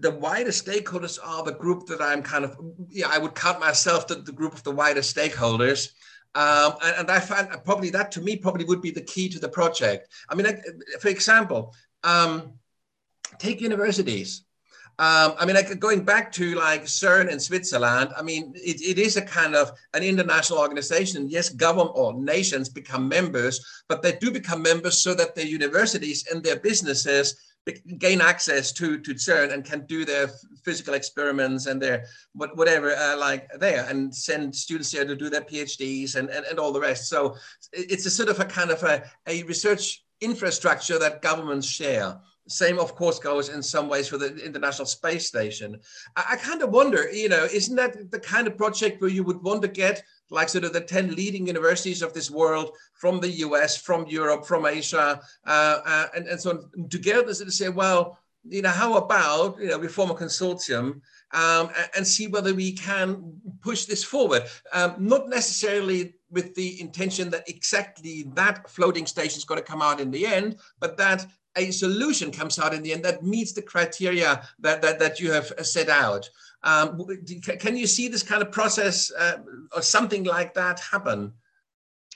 [0.00, 2.56] the wider stakeholders are the group that I'm kind of,
[2.88, 5.90] yeah, I would count myself to the group of the wider stakeholders.
[6.34, 9.40] Um, and, and, I find probably that to me probably would be the key to
[9.40, 10.12] the project.
[10.28, 10.46] I mean,
[11.00, 12.52] for example, um,
[13.40, 14.44] take universities.
[15.00, 18.98] Um, I mean, like going back to like CERN in Switzerland, I mean, it, it
[18.98, 21.28] is a kind of an international organization.
[21.28, 26.26] Yes, government or nations become members, but they do become members so that their universities
[26.30, 27.34] and their businesses
[27.98, 30.30] gain access to to CERN and can do their
[30.64, 35.30] physical experiments and their what, whatever uh, like there and send students there to do
[35.30, 37.08] their PhDs and, and, and all the rest.
[37.08, 37.36] So
[37.72, 42.18] it's a sort of a kind of a, a research infrastructure that governments share.
[42.48, 45.78] Same, of course, goes in some ways for the International Space Station.
[46.16, 49.22] I, I kind of wonder, you know, isn't that the kind of project where you
[49.22, 53.20] would want to get like sort of the 10 leading universities of this world from
[53.20, 57.68] the US, from Europe, from Asia, uh, uh, and, and so on, together to say,
[57.68, 61.00] well, you know, how about, you know, we form a consortium
[61.32, 64.44] um, and see whether we can push this forward.
[64.72, 69.82] Um, not necessarily with the intention that exactly that floating station is going to come
[69.82, 73.52] out in the end, but that a solution comes out in the end that meets
[73.52, 76.28] the criteria that, that, that you have set out.
[76.62, 77.06] Um,
[77.58, 79.38] can you see this kind of process uh,
[79.74, 81.32] or something like that happen?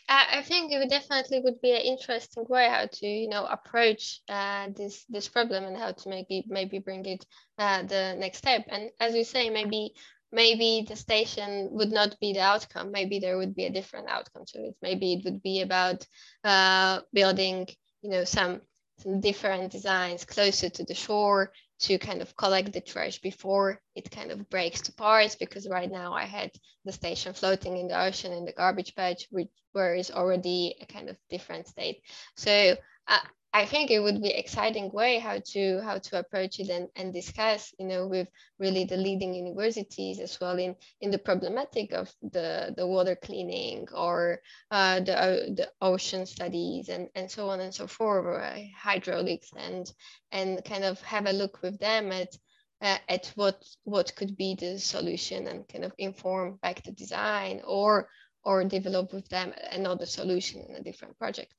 [0.07, 4.69] I think it definitely would be an interesting way how to you know approach uh,
[4.77, 7.25] this this problem and how to maybe maybe bring it
[7.59, 8.67] uh, the next step.
[8.69, 9.95] And as you say, maybe
[10.31, 12.91] maybe the station would not be the outcome.
[12.93, 14.77] Maybe there would be a different outcome to it.
[14.83, 16.07] Maybe it would be about
[16.43, 17.69] uh, building
[18.03, 18.61] you know some
[18.99, 24.11] some different designs closer to the shore to kind of collect the trash before it
[24.11, 26.51] kind of breaks to parts because right now I had
[26.85, 30.87] the station floating in the ocean in the garbage patch, which where is already a
[30.87, 32.03] kind of different state.
[32.37, 32.77] So
[33.09, 33.19] uh,
[33.57, 37.15] I think it would be exciting way how to how to approach it and, and
[37.15, 38.27] discuss, you know, with
[38.59, 43.87] really the leading universities as well in in the problematic of the the water cleaning
[43.95, 44.41] or
[44.73, 48.59] uh, the uh, the ocean studies and and so on and so forth, or, uh,
[48.77, 49.87] hydraulics and
[50.33, 52.37] and kind of have a look with them at
[52.83, 57.63] uh, at what what could be the solution and kind of inform back the design
[57.65, 58.09] or
[58.43, 61.55] or develop with them another solution in a different project.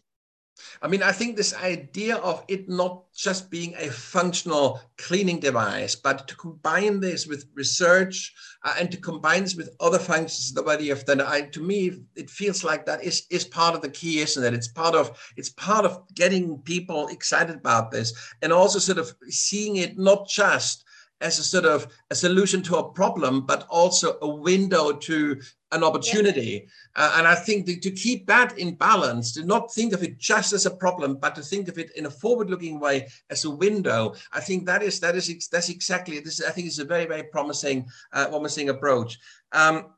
[0.81, 5.95] I mean, I think this idea of it not just being a functional cleaning device,
[5.95, 10.63] but to combine this with research uh, and to combine this with other functions the
[10.63, 13.89] body of then I, to me, it feels like that is, is part of the
[13.89, 14.53] key, isn't it?
[14.53, 19.13] It's part of it's part of getting people excited about this and also sort of
[19.29, 20.84] seeing it not just
[21.21, 25.39] as a sort of a solution to a problem, but also a window to
[25.71, 26.67] an opportunity.
[26.95, 27.03] Yeah.
[27.03, 30.17] Uh, and I think that to keep that in balance, to not think of it
[30.17, 33.49] just as a problem, but to think of it in a forward-looking way as a
[33.49, 34.13] window.
[34.33, 36.43] I think that is that is that's exactly this.
[36.43, 39.17] I think it's a very very promising uh, promising approach.
[39.51, 39.93] Um,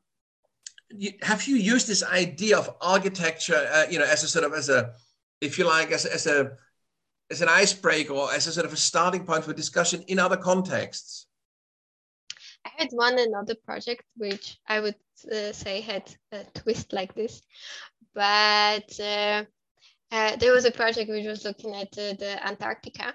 [0.90, 4.52] you, have you used this idea of architecture, uh, you know, as a sort of
[4.54, 4.92] as a,
[5.40, 6.52] if you like, as, as a
[7.30, 10.36] as an icebreaker or as a sort of a starting point for discussion in other
[10.36, 11.26] contexts?
[12.64, 14.96] I had one another project which I would
[15.30, 17.42] uh, say had a twist like this,
[18.14, 19.44] but uh,
[20.10, 23.14] uh, there was a project which was looking at the Antarctica,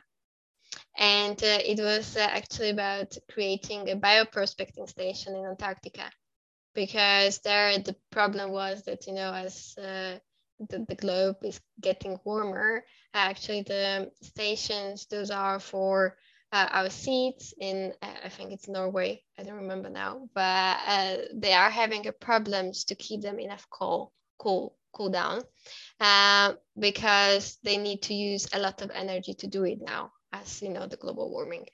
[0.98, 6.10] and uh, it was uh, actually about creating a bioprospecting station in Antarctica,
[6.74, 10.18] because there the problem was that you know as uh,
[10.70, 12.84] the, the globe is getting warmer.
[13.14, 16.18] Actually, the stations, those are for
[16.52, 21.16] uh, our seeds in, uh, I think it's Norway, I don't remember now, but uh,
[21.34, 25.42] they are having problems to keep them enough cool, cool, cool down
[26.00, 30.62] uh, because they need to use a lot of energy to do it now as
[30.62, 31.66] you know the global warming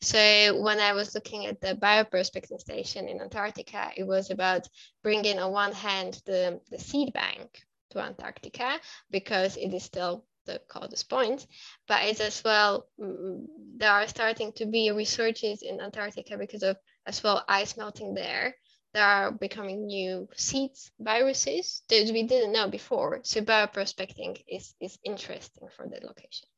[0.00, 4.66] so when i was looking at the bioprospecting station in antarctica it was about
[5.02, 7.62] bringing on one hand the, the seed bank
[7.96, 8.78] to Antarctica
[9.10, 11.46] because it is still the coldest point,
[11.88, 16.76] but it's as well, mm, there are starting to be researches in Antarctica because of
[17.04, 18.54] as well ice melting there.
[18.94, 23.20] There are becoming new seeds, viruses that we didn't know before.
[23.24, 26.48] So bioprospecting is, is interesting for that location.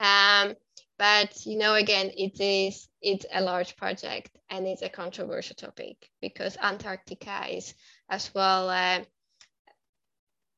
[0.00, 0.56] Um,
[0.98, 5.96] but you know, again, it is it's a large project and it's a controversial topic
[6.20, 7.74] because Antarctica is
[8.08, 9.00] as well uh,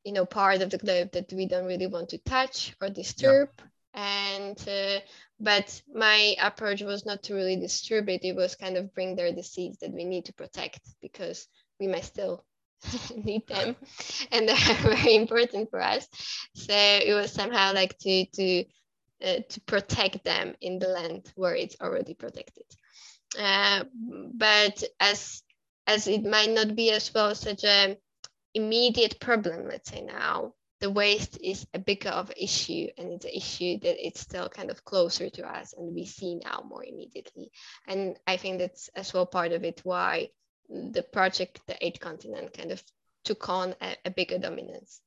[0.07, 3.51] you know part of the globe that we don't really want to touch or disturb
[3.59, 4.45] yeah.
[4.47, 5.01] and uh,
[5.41, 9.33] but my approach was not to really disturb it it was kind of bring there
[9.33, 11.49] the seeds that we need to protect because
[11.81, 12.45] we might still
[13.25, 13.77] need them
[14.33, 16.09] and they're very important for us
[16.55, 18.65] so it was somehow like to to
[19.25, 22.65] uh, to protect them in the land where it's already protected.
[23.39, 23.85] Uh,
[24.35, 25.43] but as
[25.87, 27.97] as it might not be as well such a
[28.57, 33.31] immediate problem, let's say now, the waste is a bigger of issue and it's an
[33.35, 37.51] issue that it's still kind of closer to us and we see now more immediately.
[37.87, 40.29] And I think that's as well part of it why
[40.69, 42.83] the project, the eight continent kind of
[43.25, 45.01] took on a, a bigger dominance.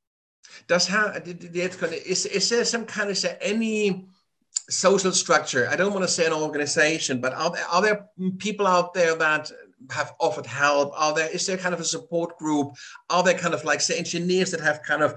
[0.66, 4.08] Does how is is there some kind of any
[4.68, 5.68] social structure?
[5.70, 9.52] I don't want to say an organization, but are are there people out there that
[9.90, 10.92] have offered help?
[10.94, 12.74] Are there is there kind of a support group?
[13.08, 15.14] Are there kind of like say engineers that have kind of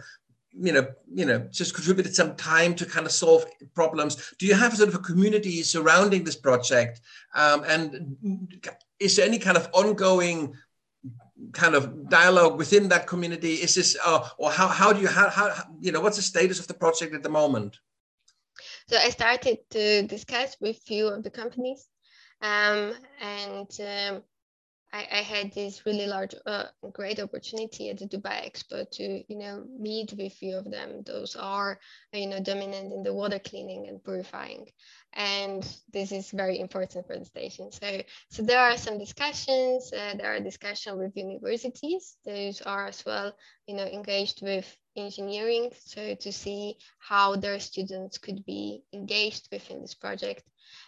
[0.55, 4.33] you know, you know, just contributed some time to kind of solve problems.
[4.37, 7.01] Do you have sort of a community surrounding this project?
[7.33, 8.15] Um, and
[8.99, 10.53] is there any kind of ongoing
[11.53, 13.55] kind of dialogue within that community?
[13.55, 16.59] Is this, uh, or how, how do you, how, how, you know, what's the status
[16.59, 17.77] of the project at the moment?
[18.87, 21.87] So I started to discuss with few of the companies
[22.41, 24.23] um, and um,
[24.93, 29.37] I, I had this really large, uh, great opportunity at the Dubai Expo to, you
[29.39, 31.01] know, meet with few of them.
[31.03, 31.79] Those are,
[32.13, 34.69] you know, dominant in the water cleaning and purifying,
[35.13, 37.71] and this is very important for the station.
[37.71, 39.91] So, so there are some discussions.
[39.91, 42.17] Uh, there are discussions with universities.
[42.23, 43.33] Those are as well,
[43.67, 45.71] you know, engaged with engineering.
[45.85, 50.43] So to see how their students could be engaged within this project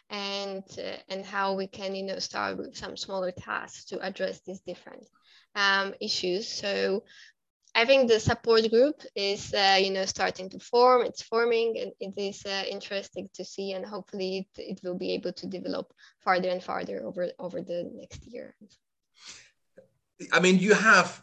[0.10, 4.41] and uh, and how we can you know start with some smaller tasks to address
[4.45, 5.08] these different
[5.56, 7.03] um, issues so
[7.78, 11.01] I think the support group is, uh, you know, starting to form.
[11.01, 15.12] It's forming, and it is uh, interesting to see, and hopefully it, it will be
[15.12, 15.93] able to develop
[16.24, 18.56] farther and farther over over the next year.
[20.32, 21.22] I mean, you have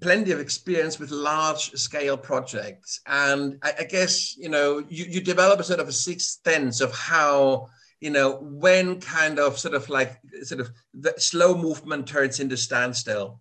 [0.00, 5.20] plenty of experience with large scale projects, and I, I guess you know you, you
[5.20, 7.68] develop a sort of a sixth sense of how
[8.00, 12.56] you know, when kind of sort of like sort of the slow movement turns into
[12.56, 13.40] standstill.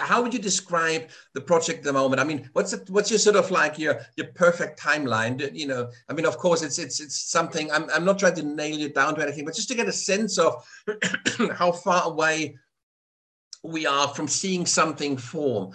[0.00, 2.20] How would you describe the project at the moment?
[2.20, 5.52] I mean, what's it, what's your sort of like your your perfect timeline?
[5.52, 7.70] You know, I mean, of course, it's it's it's something.
[7.72, 9.92] I'm I'm not trying to nail you down to anything, but just to get a
[9.92, 10.64] sense of
[11.52, 12.56] how far away
[13.64, 15.72] we are from seeing something form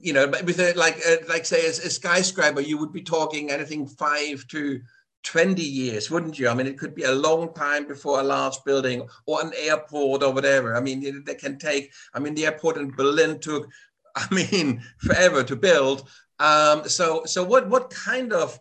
[0.00, 3.50] you know with a, like a, like say a, a, skyscraper you would be talking
[3.50, 4.80] anything five to
[5.24, 6.48] 20 years, wouldn't you?
[6.48, 10.22] I mean, it could be a long time before a large building or an airport
[10.22, 10.76] or whatever.
[10.76, 13.68] I mean, they can take, I mean, the airport in Berlin took,
[14.16, 16.08] I mean, forever to build.
[16.38, 18.58] Um, so, so what, what kind of,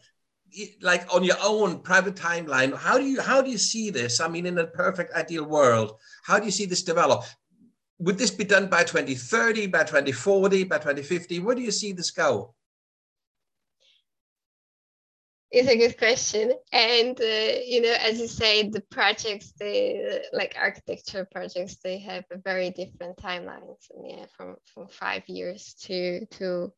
[0.81, 4.19] like on your own private timeline, how do you, how do you see this?
[4.19, 5.93] I mean, in a perfect ideal world,
[6.23, 7.23] how do you see this develop?
[7.99, 11.39] Would this be done by 2030, by 2040, by 2050?
[11.39, 12.53] Where do you see this go?
[15.53, 16.51] It's a good question.
[16.71, 22.25] And, uh, you know, as you say, the projects, they like architecture projects, they have
[22.31, 23.87] a very different timelines.
[23.91, 26.73] And yeah, from, from five years to, to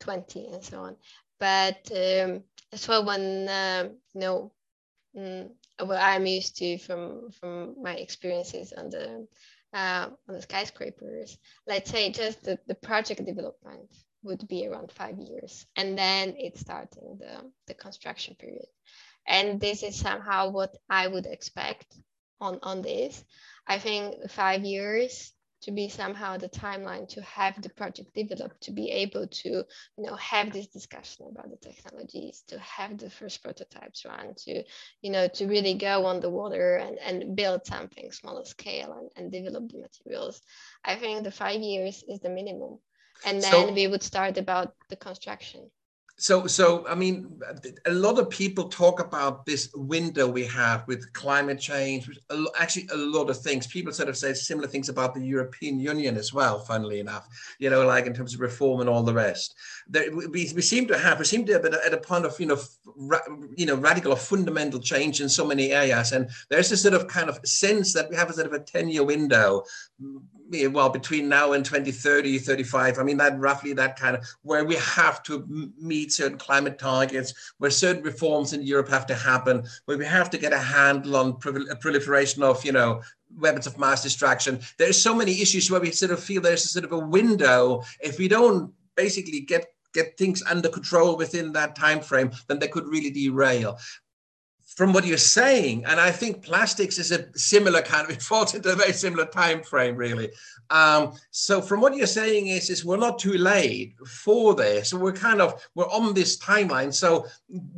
[0.00, 0.96] 20 and so on.
[1.40, 4.52] But um, as well, when, uh, you know,
[5.16, 5.48] mm,
[5.80, 9.26] what I'm used to from, from my experiences on the,
[9.72, 13.88] uh, on the skyscrapers, let's say just the, the project development
[14.26, 15.66] would be around five years.
[15.76, 18.66] And then it's starting the, the construction period.
[19.26, 21.86] And this is somehow what I would expect
[22.40, 23.24] on, on this.
[23.66, 28.70] I think five years to be somehow the timeline to have the project developed, to
[28.70, 29.64] be able to, you
[29.98, 34.62] know, have this discussion about the technologies, to have the first prototypes run, to,
[35.00, 39.10] you know, to really go on the water and, and build something smaller scale and,
[39.16, 40.40] and develop the materials.
[40.84, 42.78] I think the five years is the minimum
[43.24, 45.70] and then so, we would start about the construction.
[46.18, 47.38] So so i mean
[47.84, 52.08] a lot of people talk about this window we have with climate change
[52.58, 53.66] actually a lot of things.
[53.66, 57.68] People sort of say similar things about the european union as well funnily enough you
[57.68, 59.54] know like in terms of reform and all the rest.
[59.88, 62.46] There, we, we seem to have we seem to have at a point of you
[62.46, 62.60] know
[62.96, 63.18] ra,
[63.54, 66.12] you know radical or fundamental change in so many areas.
[66.12, 68.60] And there's a sort of kind of sense that we have a sort of a
[68.60, 69.64] 10 year window
[70.70, 74.76] well between now and 2030 35 i mean that roughly that kind of where we
[74.76, 75.44] have to
[75.78, 80.30] meet certain climate targets where certain reforms in europe have to happen where we have
[80.30, 83.00] to get a handle on proliferation of you know
[83.38, 84.60] weapons of mass destruction.
[84.78, 87.82] There's so many issues where we sort of feel there's a sort of a window.
[88.00, 92.68] If we don't basically get get things under control within that time frame then they
[92.68, 93.78] could really derail
[94.76, 98.54] from what you're saying, and I think plastics is a similar kind of it falls
[98.54, 100.30] into a very similar time frame, really.
[100.68, 104.90] Um, so from what you're saying is, is we're not too late for this.
[104.90, 106.92] So we're kind of we're on this timeline.
[106.92, 107.26] So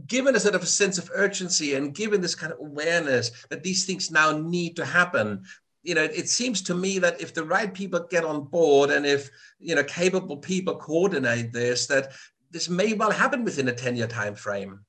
[0.06, 3.62] given a sort of a sense of urgency and given this kind of awareness that
[3.62, 5.44] these things now need to happen,
[5.84, 9.06] you know, it seems to me that if the right people get on board and
[9.06, 9.30] if
[9.60, 12.12] you know capable people coordinate this, that
[12.50, 14.80] this may well happen within a 10-year time frame.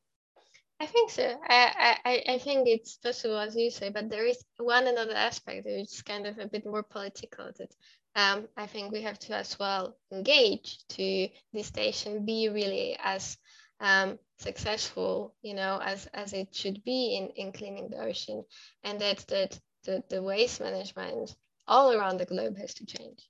[0.81, 1.35] I think so.
[1.43, 5.65] I, I, I think it's possible, as you say, but there is one another aspect
[5.65, 7.75] which is kind of a bit more political that
[8.15, 13.37] um, I think we have to as well engage to the station be really as
[13.81, 18.43] um, successful, you know, as, as it should be in, in cleaning the ocean,
[18.83, 21.35] and that, that the, the waste management
[21.67, 23.27] all around the globe has to change.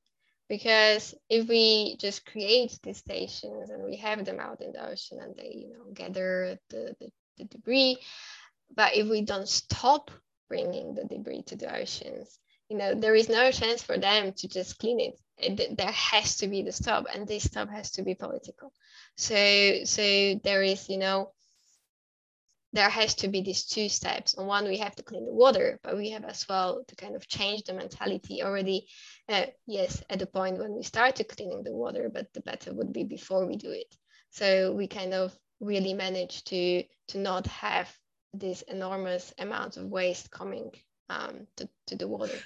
[0.48, 5.20] Because if we just create these stations and we have them out in the ocean
[5.22, 7.98] and they, you know, gather the, the the debris.
[8.76, 10.12] But if we don't stop
[10.48, 12.38] bringing the debris to the oceans,
[12.70, 15.20] you know, there is no chance for them to just clean it.
[15.38, 18.72] it there has to be the stop, and this stop has to be political.
[19.18, 21.32] So, so there is, you know,
[22.74, 24.36] there has to be these two steps.
[24.36, 27.16] On one, we have to clean the water, but we have as well to kind
[27.16, 28.88] of change the mentality already.
[29.28, 32.74] Uh, yes, at the point when we start to cleaning the water, but the better
[32.74, 33.96] would be before we do it.
[34.30, 37.90] So we kind of really manage to to not have
[38.34, 40.72] this enormous amount of waste coming
[41.10, 42.38] um, to, to the water.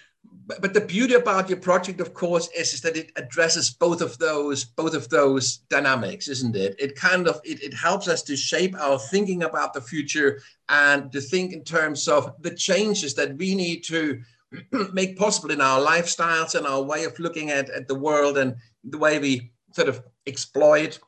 [0.48, 4.02] But, but the beauty about your project, of course, is, is that it addresses both
[4.02, 6.76] of those both of those dynamics, isn't it?
[6.80, 11.12] It kind of it, it helps us to shape our thinking about the future and
[11.12, 14.22] to think in terms of the changes that we need to
[14.94, 18.56] make possible in our lifestyles and our way of looking at, at the world and
[18.86, 21.00] the way we sort of exploit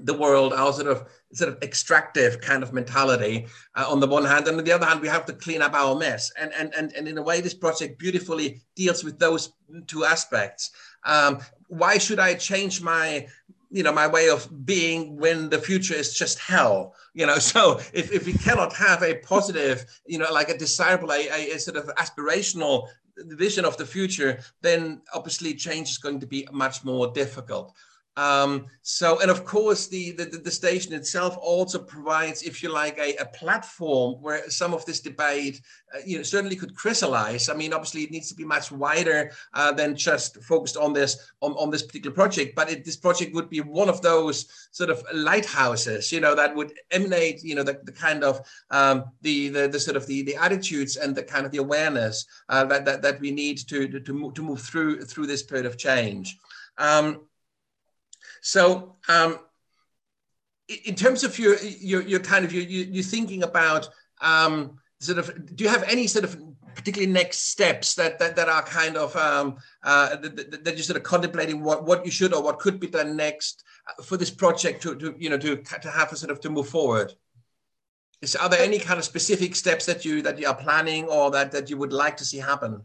[0.00, 4.24] the world, our sort of sort of extractive kind of mentality uh, on the one
[4.24, 6.32] hand, and on the other hand, we have to clean up our mess.
[6.38, 9.52] And and and, and in a way, this project beautifully deals with those
[9.86, 10.70] two aspects.
[11.04, 13.26] Um, why should I change my
[13.70, 17.78] you know my way of being when the future is just hell you know so
[17.92, 21.76] if, if we cannot have a positive you know like a desirable a, a, sort
[21.76, 27.12] of aspirational vision of the future then obviously change is going to be much more
[27.12, 27.74] difficult
[28.18, 32.98] um, so, and of course, the, the, the station itself also provides, if you like,
[32.98, 35.62] a, a platform where some of this debate,
[35.94, 37.48] uh, you know, certainly could crystallize.
[37.48, 41.30] I mean, obviously, it needs to be much wider uh, than just focused on this
[41.42, 42.56] on, on this particular project.
[42.56, 46.56] But it, this project would be one of those sort of lighthouses, you know, that
[46.56, 48.40] would emanate, you know, the, the kind of
[48.72, 52.26] um, the, the the sort of the the attitudes and the kind of the awareness
[52.48, 55.44] uh, that, that that we need to to to move, to move through through this
[55.44, 56.36] period of change.
[56.78, 57.27] Um,
[58.40, 59.38] so um,
[60.84, 63.88] in terms of your, your, your kind of, your, you're thinking about
[64.20, 66.36] um, sort of, do you have any sort of
[66.74, 70.96] particularly next steps that, that, that are kind of, um, uh, that, that, you're sort
[70.96, 74.30] of contemplating what, what you should or what could be done next uh, for this
[74.30, 77.12] project to, to you know, to, to have a sort of to move forward?
[78.20, 81.30] Is, are there any kind of specific steps that you that you are planning or
[81.30, 82.82] that, that you would like to see happen?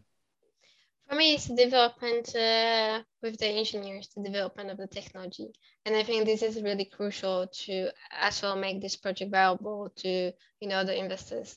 [1.08, 5.52] For me, it's development uh, with the engineers, the development of the technology.
[5.84, 10.32] And I think this is really crucial to as well make this project viable to,
[10.60, 11.56] you know, the investors.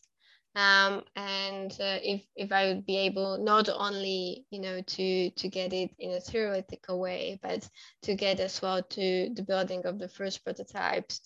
[0.55, 5.47] Um, and uh, if, if I would be able not only, you know, to, to
[5.49, 7.69] get it in a theoretical way, but
[8.03, 11.21] to get as well to the building of the first prototypes,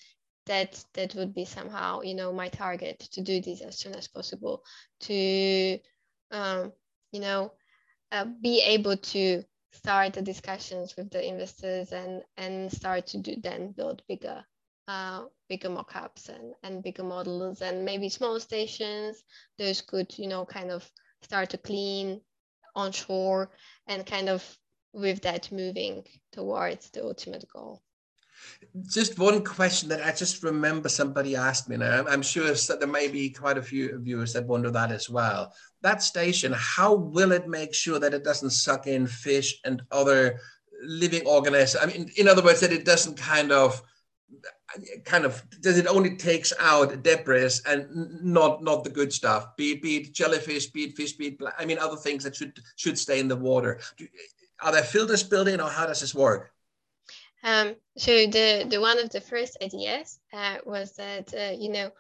[0.48, 4.08] that that would be somehow, you know, my target to do this as soon as
[4.08, 4.64] possible
[5.00, 5.80] to,
[6.32, 6.72] um,
[7.12, 7.54] you know,
[8.12, 13.36] uh, be able to start the discussions with the investors and and start to do
[13.42, 14.44] then build bigger
[14.88, 19.24] uh, bigger mockups and and bigger models and maybe small stations.
[19.58, 20.90] Those could you know kind of
[21.24, 22.22] start to clean
[22.76, 23.52] onshore
[23.88, 24.44] and kind of
[24.94, 27.82] with that moving towards the ultimate goal
[28.90, 33.08] just one question that I just remember somebody asked me, and I'm sure there may
[33.08, 35.54] be quite a few viewers that wonder that as well.
[35.82, 40.40] That station, how will it make sure that it doesn't suck in fish and other
[40.84, 41.84] living organisms?
[41.84, 43.82] I mean, in other words, that it doesn't kind of
[45.04, 47.88] kind of does it only takes out debris and
[48.24, 51.38] not not the good stuff be it, be it jellyfish be it fish be it
[51.58, 53.80] i mean other things that should should stay in the water
[54.62, 56.54] are there filters built in or how does this work
[57.44, 61.92] um, so the, the one of the first ideas uh, was that, uh, you know,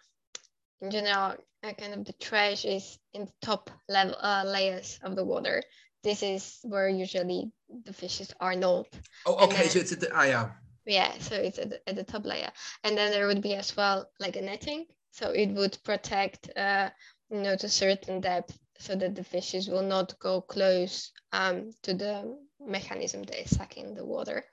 [0.82, 5.16] in general, uh, kind of the trash is in the top level uh, layers of
[5.16, 5.62] the water.
[6.04, 7.52] This is where usually
[7.86, 8.88] the fishes are not.
[9.26, 9.58] Oh, okay.
[9.58, 10.50] Then, so it's at the, ah, yeah.
[10.86, 12.52] Yeah, so it's at the, at the top layer.
[12.84, 16.89] And then there would be as well like a netting So it would protect, uh,
[17.30, 21.94] you know, to certain depth so that the fishes will not go close um, to
[21.94, 24.44] the mechanism that is sucking the water.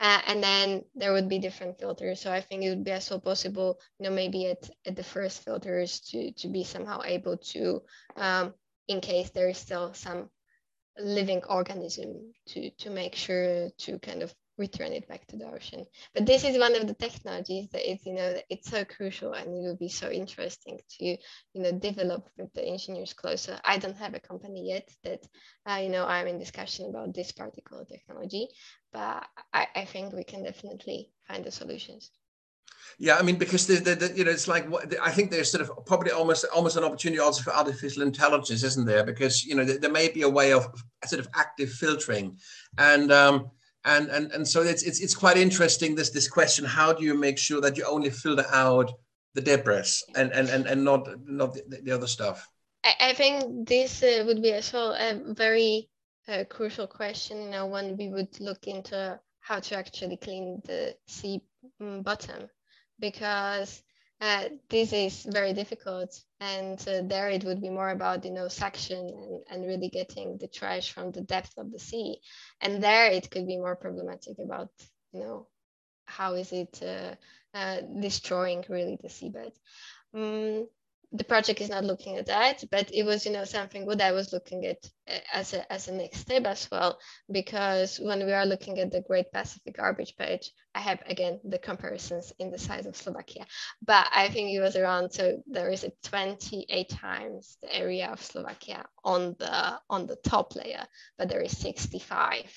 [0.00, 2.20] Uh, and then there would be different filters.
[2.20, 5.02] So I think it would be as well possible, you know, maybe at, at the
[5.02, 7.82] first filters to, to be somehow able to,
[8.16, 8.54] um,
[8.86, 10.30] in case there is still some
[10.98, 15.84] living organism to, to make sure to kind of return it back to the ocean.
[16.14, 19.48] But this is one of the technologies that is, you know, it's so crucial and
[19.48, 21.18] it will be so interesting to, you
[21.54, 23.58] know, develop with the engineers closer.
[23.64, 25.26] I don't have a company yet that,
[25.68, 28.48] uh, you know, I'm in discussion about this particular technology,
[28.92, 32.10] but I, I think we can definitely find the solutions.
[32.98, 34.66] Yeah, I mean, because the, the, the, you know, it's like
[35.00, 38.86] I think there's sort of probably almost almost an opportunity also for artificial intelligence, isn't
[38.86, 39.04] there?
[39.04, 40.66] Because you know there, there may be a way of
[41.04, 42.38] sort of active filtering,
[42.76, 43.50] and um,
[43.84, 47.14] and and and so it's it's it's quite interesting this this question how do you
[47.14, 48.92] make sure that you only filter out
[49.34, 52.46] the debris and and and, and not not the, the other stuff?
[52.84, 55.88] I, I think this uh, would be also a very
[56.28, 59.18] uh, crucial question you know when we would look into
[59.48, 61.40] how to actually clean the sea
[61.80, 62.48] bottom.
[63.00, 63.82] Because
[64.20, 68.48] uh, this is very difficult and uh, there it would be more about you know
[68.48, 72.18] suction and, and really getting the trash from the depth of the sea.
[72.60, 74.70] And there it could be more problematic about
[75.12, 75.46] you know
[76.06, 77.14] how is it uh,
[77.56, 79.52] uh destroying really the seabed.
[80.14, 80.66] Um,
[81.12, 84.12] the project is not looking at that, but it was, you know, something what I
[84.12, 84.76] was looking at
[85.08, 86.98] uh, as a, as a next step as well,
[87.30, 91.58] because when we are looking at the Great Pacific Garbage Patch, I have again the
[91.58, 93.46] comparisons in the size of Slovakia,
[93.82, 98.22] but I think it was around so there is a 28 times the area of
[98.22, 100.86] Slovakia on the on the top layer,
[101.16, 102.52] but there is 65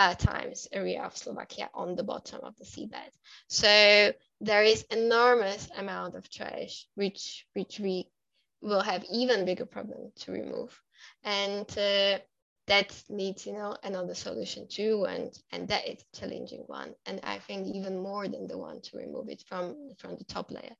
[0.00, 3.12] uh, times area of Slovakia on the bottom of the seabed.
[3.48, 8.08] So there is enormous amount of trash which which we
[8.62, 10.72] will have even bigger problem to remove.
[11.22, 12.18] And uh,
[12.66, 16.94] that needs you know another solution too and and that is a challenging one.
[17.04, 19.64] And i think even more than the one to remove it from
[20.00, 20.76] from the top layer.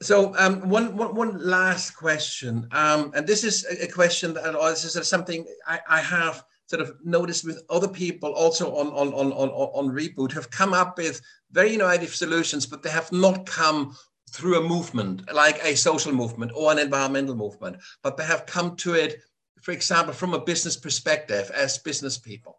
[0.00, 3.56] So um, one, one, one last question, um, and this is
[3.86, 7.86] a question that or this is something I, I have sort of noticed with other
[7.86, 11.20] people also on, on, on, on, on Reboot have come up with
[11.50, 13.94] very innovative solutions, but they have not come
[14.30, 18.74] through a movement like a social movement or an environmental movement, but they have come
[18.76, 19.20] to it,
[19.60, 22.56] for example, from a business perspective as business people.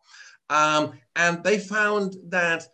[0.52, 2.68] Um, and they found that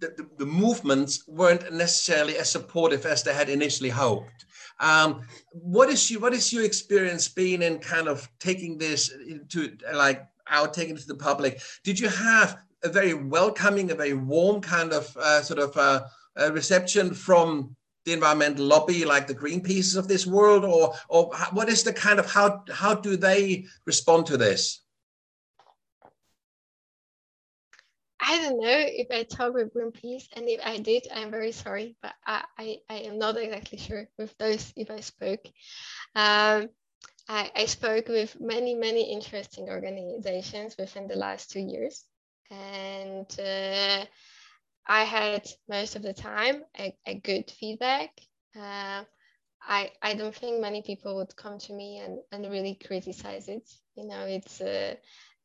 [0.00, 4.46] the, the, the, movements weren't necessarily as supportive as they had initially hoped.
[4.80, 9.76] Um, what is your what is your experience being in kind of taking this into
[9.94, 11.60] like out, taking it to the public.
[11.84, 16.52] Did you have a very welcoming, a very warm kind of uh, sort of uh,
[16.52, 21.82] reception from the environmental lobby, like the Greenpeaces of this world, or or what is
[21.82, 24.82] the kind of how how do they respond to this?
[28.20, 31.96] I don't know if I talk with Greenpeace, and if I did, I'm very sorry,
[32.02, 35.44] but I, I, I am not exactly sure with those if I spoke.
[36.14, 36.70] Um,
[37.28, 42.04] I, I spoke with many, many interesting organizations within the last two years.
[42.50, 44.04] And uh,
[44.86, 48.10] I had most of the time a, a good feedback.
[48.54, 49.02] Uh,
[49.68, 53.68] I, I don't think many people would come to me and, and really criticize it.
[53.96, 54.94] You know, it's, uh,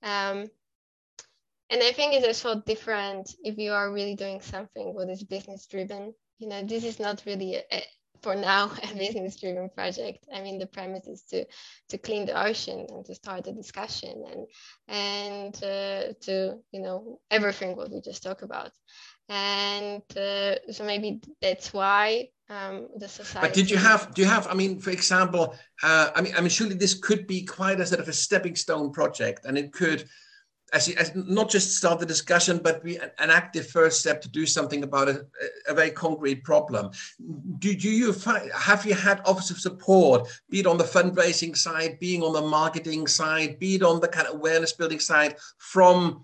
[0.04, 0.50] um,
[1.72, 5.66] and I think it's also different if you are really doing something what is business
[5.66, 6.14] driven.
[6.38, 7.84] You know, this is not really a,
[8.22, 10.26] for now a business driven project.
[10.34, 11.46] I mean the premise is to
[11.90, 14.48] to clean the ocean and to start a discussion and
[14.88, 18.72] and uh, to you know everything what we just talked about.
[19.30, 24.28] And uh, so maybe that's why um, the society but did you have do you
[24.28, 27.80] have i mean for example uh, i mean i mean surely this could be quite
[27.80, 30.04] a sort of a stepping stone project and it could
[30.74, 34.84] as, not just start the discussion, but be an active first step to do something
[34.84, 35.26] about a,
[35.68, 36.92] a very concrete problem.
[37.60, 41.58] Do, do you find, have you had office of support, be it on the fundraising
[41.58, 45.36] side, being on the marketing side, be it on the kind of awareness building side
[45.58, 46.24] from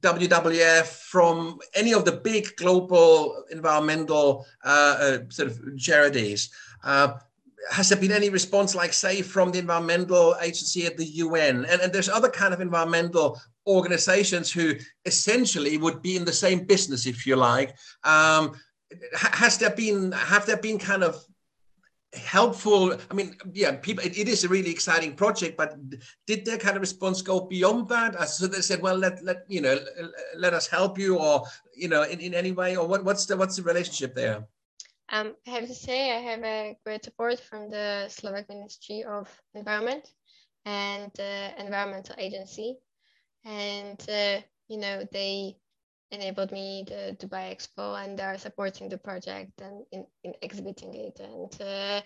[0.00, 6.50] WWF, from any of the big global environmental uh, uh, sort of charities?
[6.84, 7.14] Uh,
[7.70, 11.80] has there been any response like say from the environmental agency at the un and,
[11.82, 17.06] and there's other kind of environmental organizations who essentially would be in the same business,
[17.06, 17.76] if you like.
[18.04, 18.52] Um,
[19.14, 21.24] has there been have there been kind of
[22.14, 25.76] helpful i mean yeah people it, it is a really exciting project but
[26.26, 28.16] did their kind of response go beyond that?
[28.16, 29.78] Uh, so they said well let let you know
[30.36, 31.44] let us help you or
[31.74, 34.44] you know in, in any way or what, what's the what's the relationship there?
[35.12, 39.28] Um, I have to say I have a great support from the Slovak Ministry of
[39.54, 40.06] Environment
[40.64, 42.78] and uh, Environmental Agency,
[43.44, 45.56] and uh, you know they
[46.10, 50.94] enabled me the Dubai Expo and they are supporting the project and in, in exhibiting
[50.94, 52.00] it, and uh,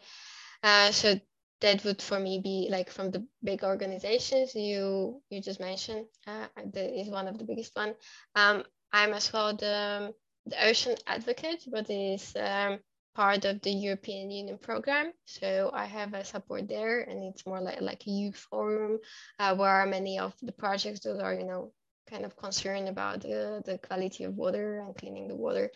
[0.62, 1.18] uh, so
[1.60, 6.46] that would for me be like from the big organizations you you just mentioned uh,
[6.72, 7.94] that is one of the biggest one.
[8.34, 10.14] Um, I'm as well the
[10.46, 12.78] the ocean advocate, but is um,
[13.14, 15.12] part of the European Union program.
[15.24, 18.98] So I have a support there, and it's more like like a youth forum
[19.38, 21.72] uh, where many of the projects that are you know
[22.10, 25.70] kind of concerned about the, the quality of water and cleaning the water.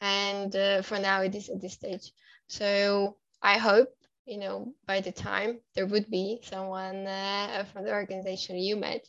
[0.00, 2.12] And uh, for now, it is at this stage.
[2.48, 3.88] So I hope
[4.26, 9.06] you know by the time there would be someone uh, from the organization you met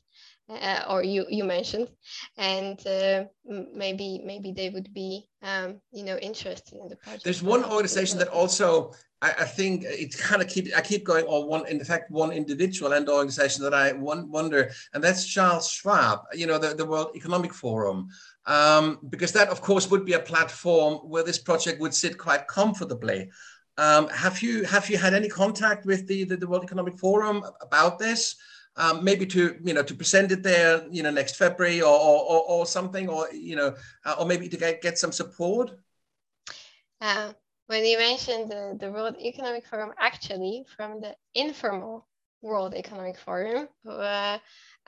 [0.51, 1.87] uh, or you you mentioned
[2.37, 3.23] and uh,
[3.73, 7.23] maybe maybe they would be um, you know interested in the project.
[7.23, 11.25] There's one organization that also I, I think it kind of keep I keep going
[11.25, 16.21] on one in fact one individual and organization that I wonder and that's Charles Schwab
[16.33, 18.09] you know the, the World Economic Forum.
[18.47, 22.47] Um, because that of course would be a platform where this project would sit quite
[22.47, 23.29] comfortably.
[23.77, 27.43] Um, have you have you had any contact with the, the, the World Economic Forum
[27.61, 28.35] about this
[28.77, 32.43] um, maybe to you know to present it there you know next February or or,
[32.47, 35.71] or something or you know uh, or maybe to get, get some support.
[36.99, 37.33] Uh,
[37.67, 42.07] when you mentioned the, the World Economic Forum, actually from the informal
[42.41, 44.37] World Economic Forum, uh,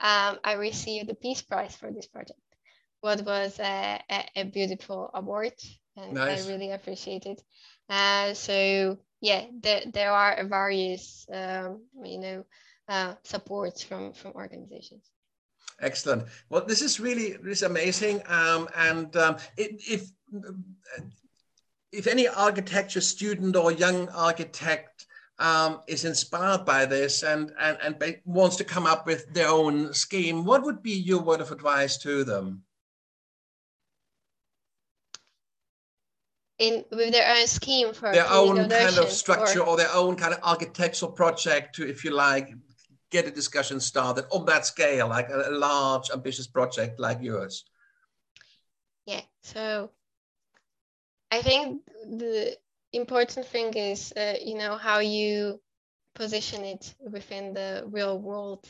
[0.00, 2.38] um, I received the Peace Prize for this project.
[3.00, 5.54] What was a, a, a beautiful award,
[5.96, 6.46] and nice.
[6.46, 7.42] I really appreciate it.
[7.88, 12.44] Uh, so yeah, there, there are various um, you know
[12.88, 15.10] uh, supports from from organizations.
[15.80, 16.24] Excellent.
[16.50, 18.22] Well, this is really this is amazing.
[18.26, 20.10] Um, and um, it, if
[21.92, 25.06] if any architecture student or young architect
[25.38, 29.92] um, is inspired by this and, and, and wants to come up with their own
[29.92, 32.62] scheme, what would be your word of advice to them?
[36.58, 40.14] In with their own scheme for their own kind of structure or, or, their own
[40.14, 42.54] kind of architectural project to, if you like,
[43.14, 47.64] get a discussion started on that scale, like a, large, ambitious project like yours?
[49.06, 49.90] Yeah, so
[51.30, 52.56] I think the
[52.92, 55.60] important thing is, uh, you know, how you
[56.14, 58.66] position it within the real world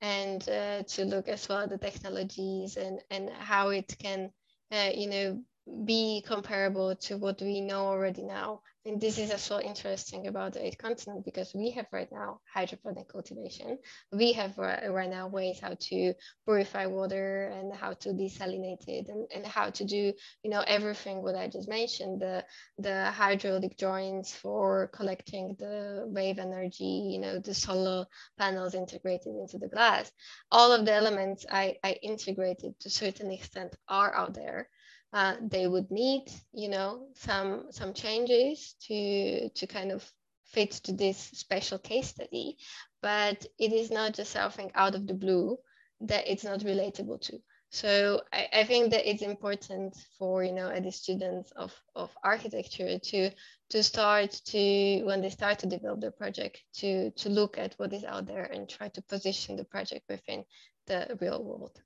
[0.00, 4.30] and uh, to look as well at the technologies and, and how it can,
[4.72, 5.42] uh, you know,
[5.84, 8.60] be comparable to what we know already now.
[8.86, 13.08] And this is also interesting about the eighth continent because we have right now hydroponic
[13.08, 13.78] cultivation.
[14.12, 16.14] We have right now ways how to
[16.46, 21.22] purify water and how to desalinate it and, and how to do, you know, everything
[21.22, 22.44] what I just mentioned, the,
[22.78, 28.06] the hydraulic joints for collecting the wave energy, you know, the solar
[28.38, 30.10] panels integrated into the glass.
[30.50, 34.70] All of the elements I, I integrated to certain extent are out there
[35.12, 40.10] uh, they would need you know some some changes to to kind of
[40.44, 42.56] fit to this special case study.
[43.00, 45.58] But it is not just something out of the blue
[46.00, 47.38] that it's not relatable to.
[47.70, 52.98] So I, I think that it's important for you know the students of, of architecture
[52.98, 53.30] to
[53.70, 57.92] to start to when they start to develop their project to to look at what
[57.92, 60.44] is out there and try to position the project within
[60.86, 61.78] the real world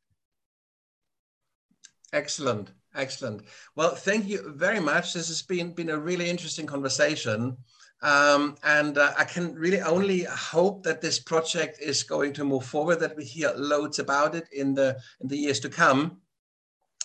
[2.13, 3.43] excellent Excellent.
[3.75, 5.15] Well, thank you very much.
[5.15, 7.57] This has been, been a really interesting conversation.
[8.03, 12.65] Um, and uh, I can really only hope that this project is going to move
[12.67, 16.19] forward, that we hear loads about it in the, in the years to come.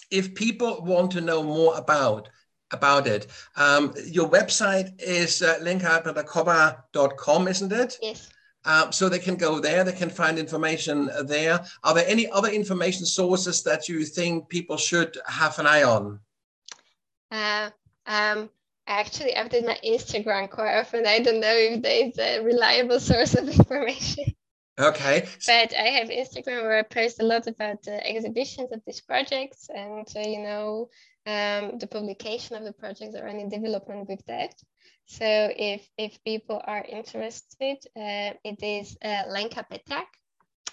[0.09, 2.29] If people want to know more about
[2.71, 5.57] about it, um, your website is uh,
[7.47, 7.97] isn't it?
[8.01, 8.29] Yes.
[8.65, 11.63] Uh, so they can go there, they can find information there.
[11.83, 16.19] Are there any other information sources that you think people should have an eye on?
[17.31, 17.69] Uh,
[18.05, 18.49] um,
[18.87, 21.05] actually, I've did my Instagram quite often.
[21.05, 24.25] I don't know if there's a reliable source of information.
[24.79, 25.27] Okay.
[25.47, 29.69] But I have Instagram where I post a lot about the exhibitions of these projects
[29.73, 30.89] and, uh, you know,
[31.27, 34.53] um, the publication of the projects or any development with that.
[35.05, 40.07] So if, if people are interested, uh, it is uh, Lenka Petrak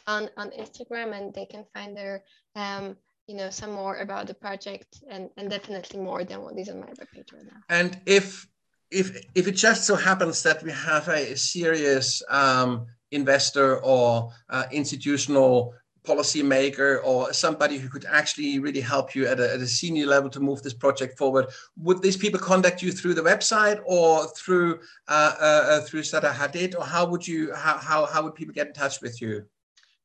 [0.06, 2.22] on, on Instagram and they can find there,
[2.54, 2.96] um,
[3.26, 6.80] you know, some more about the project and, and definitely more than what is on
[6.80, 7.60] my webpage right now.
[7.68, 8.46] And if,
[8.90, 14.64] if, if it just so happens that we have a serious um, investor or uh,
[14.70, 15.74] institutional
[16.04, 20.28] policymaker or somebody who could actually really help you at a, at a, senior level
[20.30, 21.46] to move this project forward,
[21.78, 26.32] would these people contact you through the website or through uh, uh, uh through Zaha
[26.32, 29.44] Hadid, or how would you how, how how would people get in touch with you?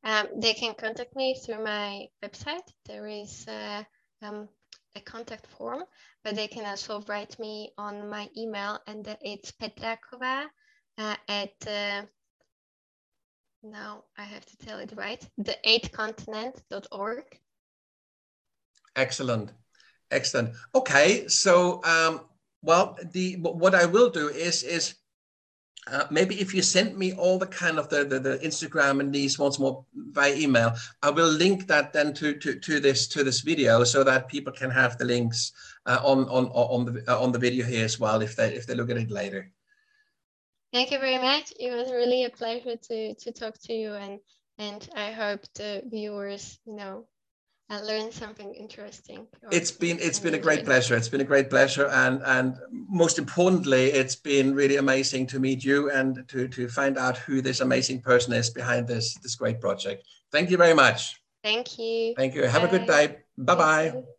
[0.03, 2.67] Um, they can contact me through my website.
[2.85, 3.83] There is uh,
[4.21, 4.47] um,
[4.95, 5.83] a contact form,
[6.23, 10.45] but they can also write me on my email, and it's Petrakova
[10.97, 12.07] uh, at
[13.63, 17.23] now I have to tell it right, the eightcontinent.org.
[18.95, 19.51] Excellent.
[20.11, 20.55] Excellent.
[20.73, 22.21] Okay, so um,
[22.61, 24.95] well, the what I will do is is
[25.87, 29.13] uh, maybe if you send me all the kind of the, the, the, Instagram and
[29.13, 33.23] these once more by email, I will link that then to, to, to this to
[33.23, 35.51] this video so that people can have the links
[35.85, 38.67] uh, on on on the uh, on the video here as well if they if
[38.67, 39.51] they look at it later.
[40.71, 41.51] Thank you very much.
[41.59, 44.19] It was really a pleasure to to talk to you, and
[44.57, 47.05] and I hope the viewers, you know,
[47.69, 49.27] uh, learn something interesting.
[49.51, 50.95] It's been it's been a great pleasure.
[50.95, 55.63] It's been a great pleasure, and and most importantly, it's been really amazing to meet
[55.63, 59.59] you and to to find out who this amazing person is behind this this great
[59.59, 60.03] project.
[60.31, 61.19] Thank you very much.
[61.43, 62.13] Thank you.
[62.15, 62.43] Thank you.
[62.43, 62.67] Have Bye.
[62.67, 63.17] a good day.
[63.37, 64.03] Bye bye.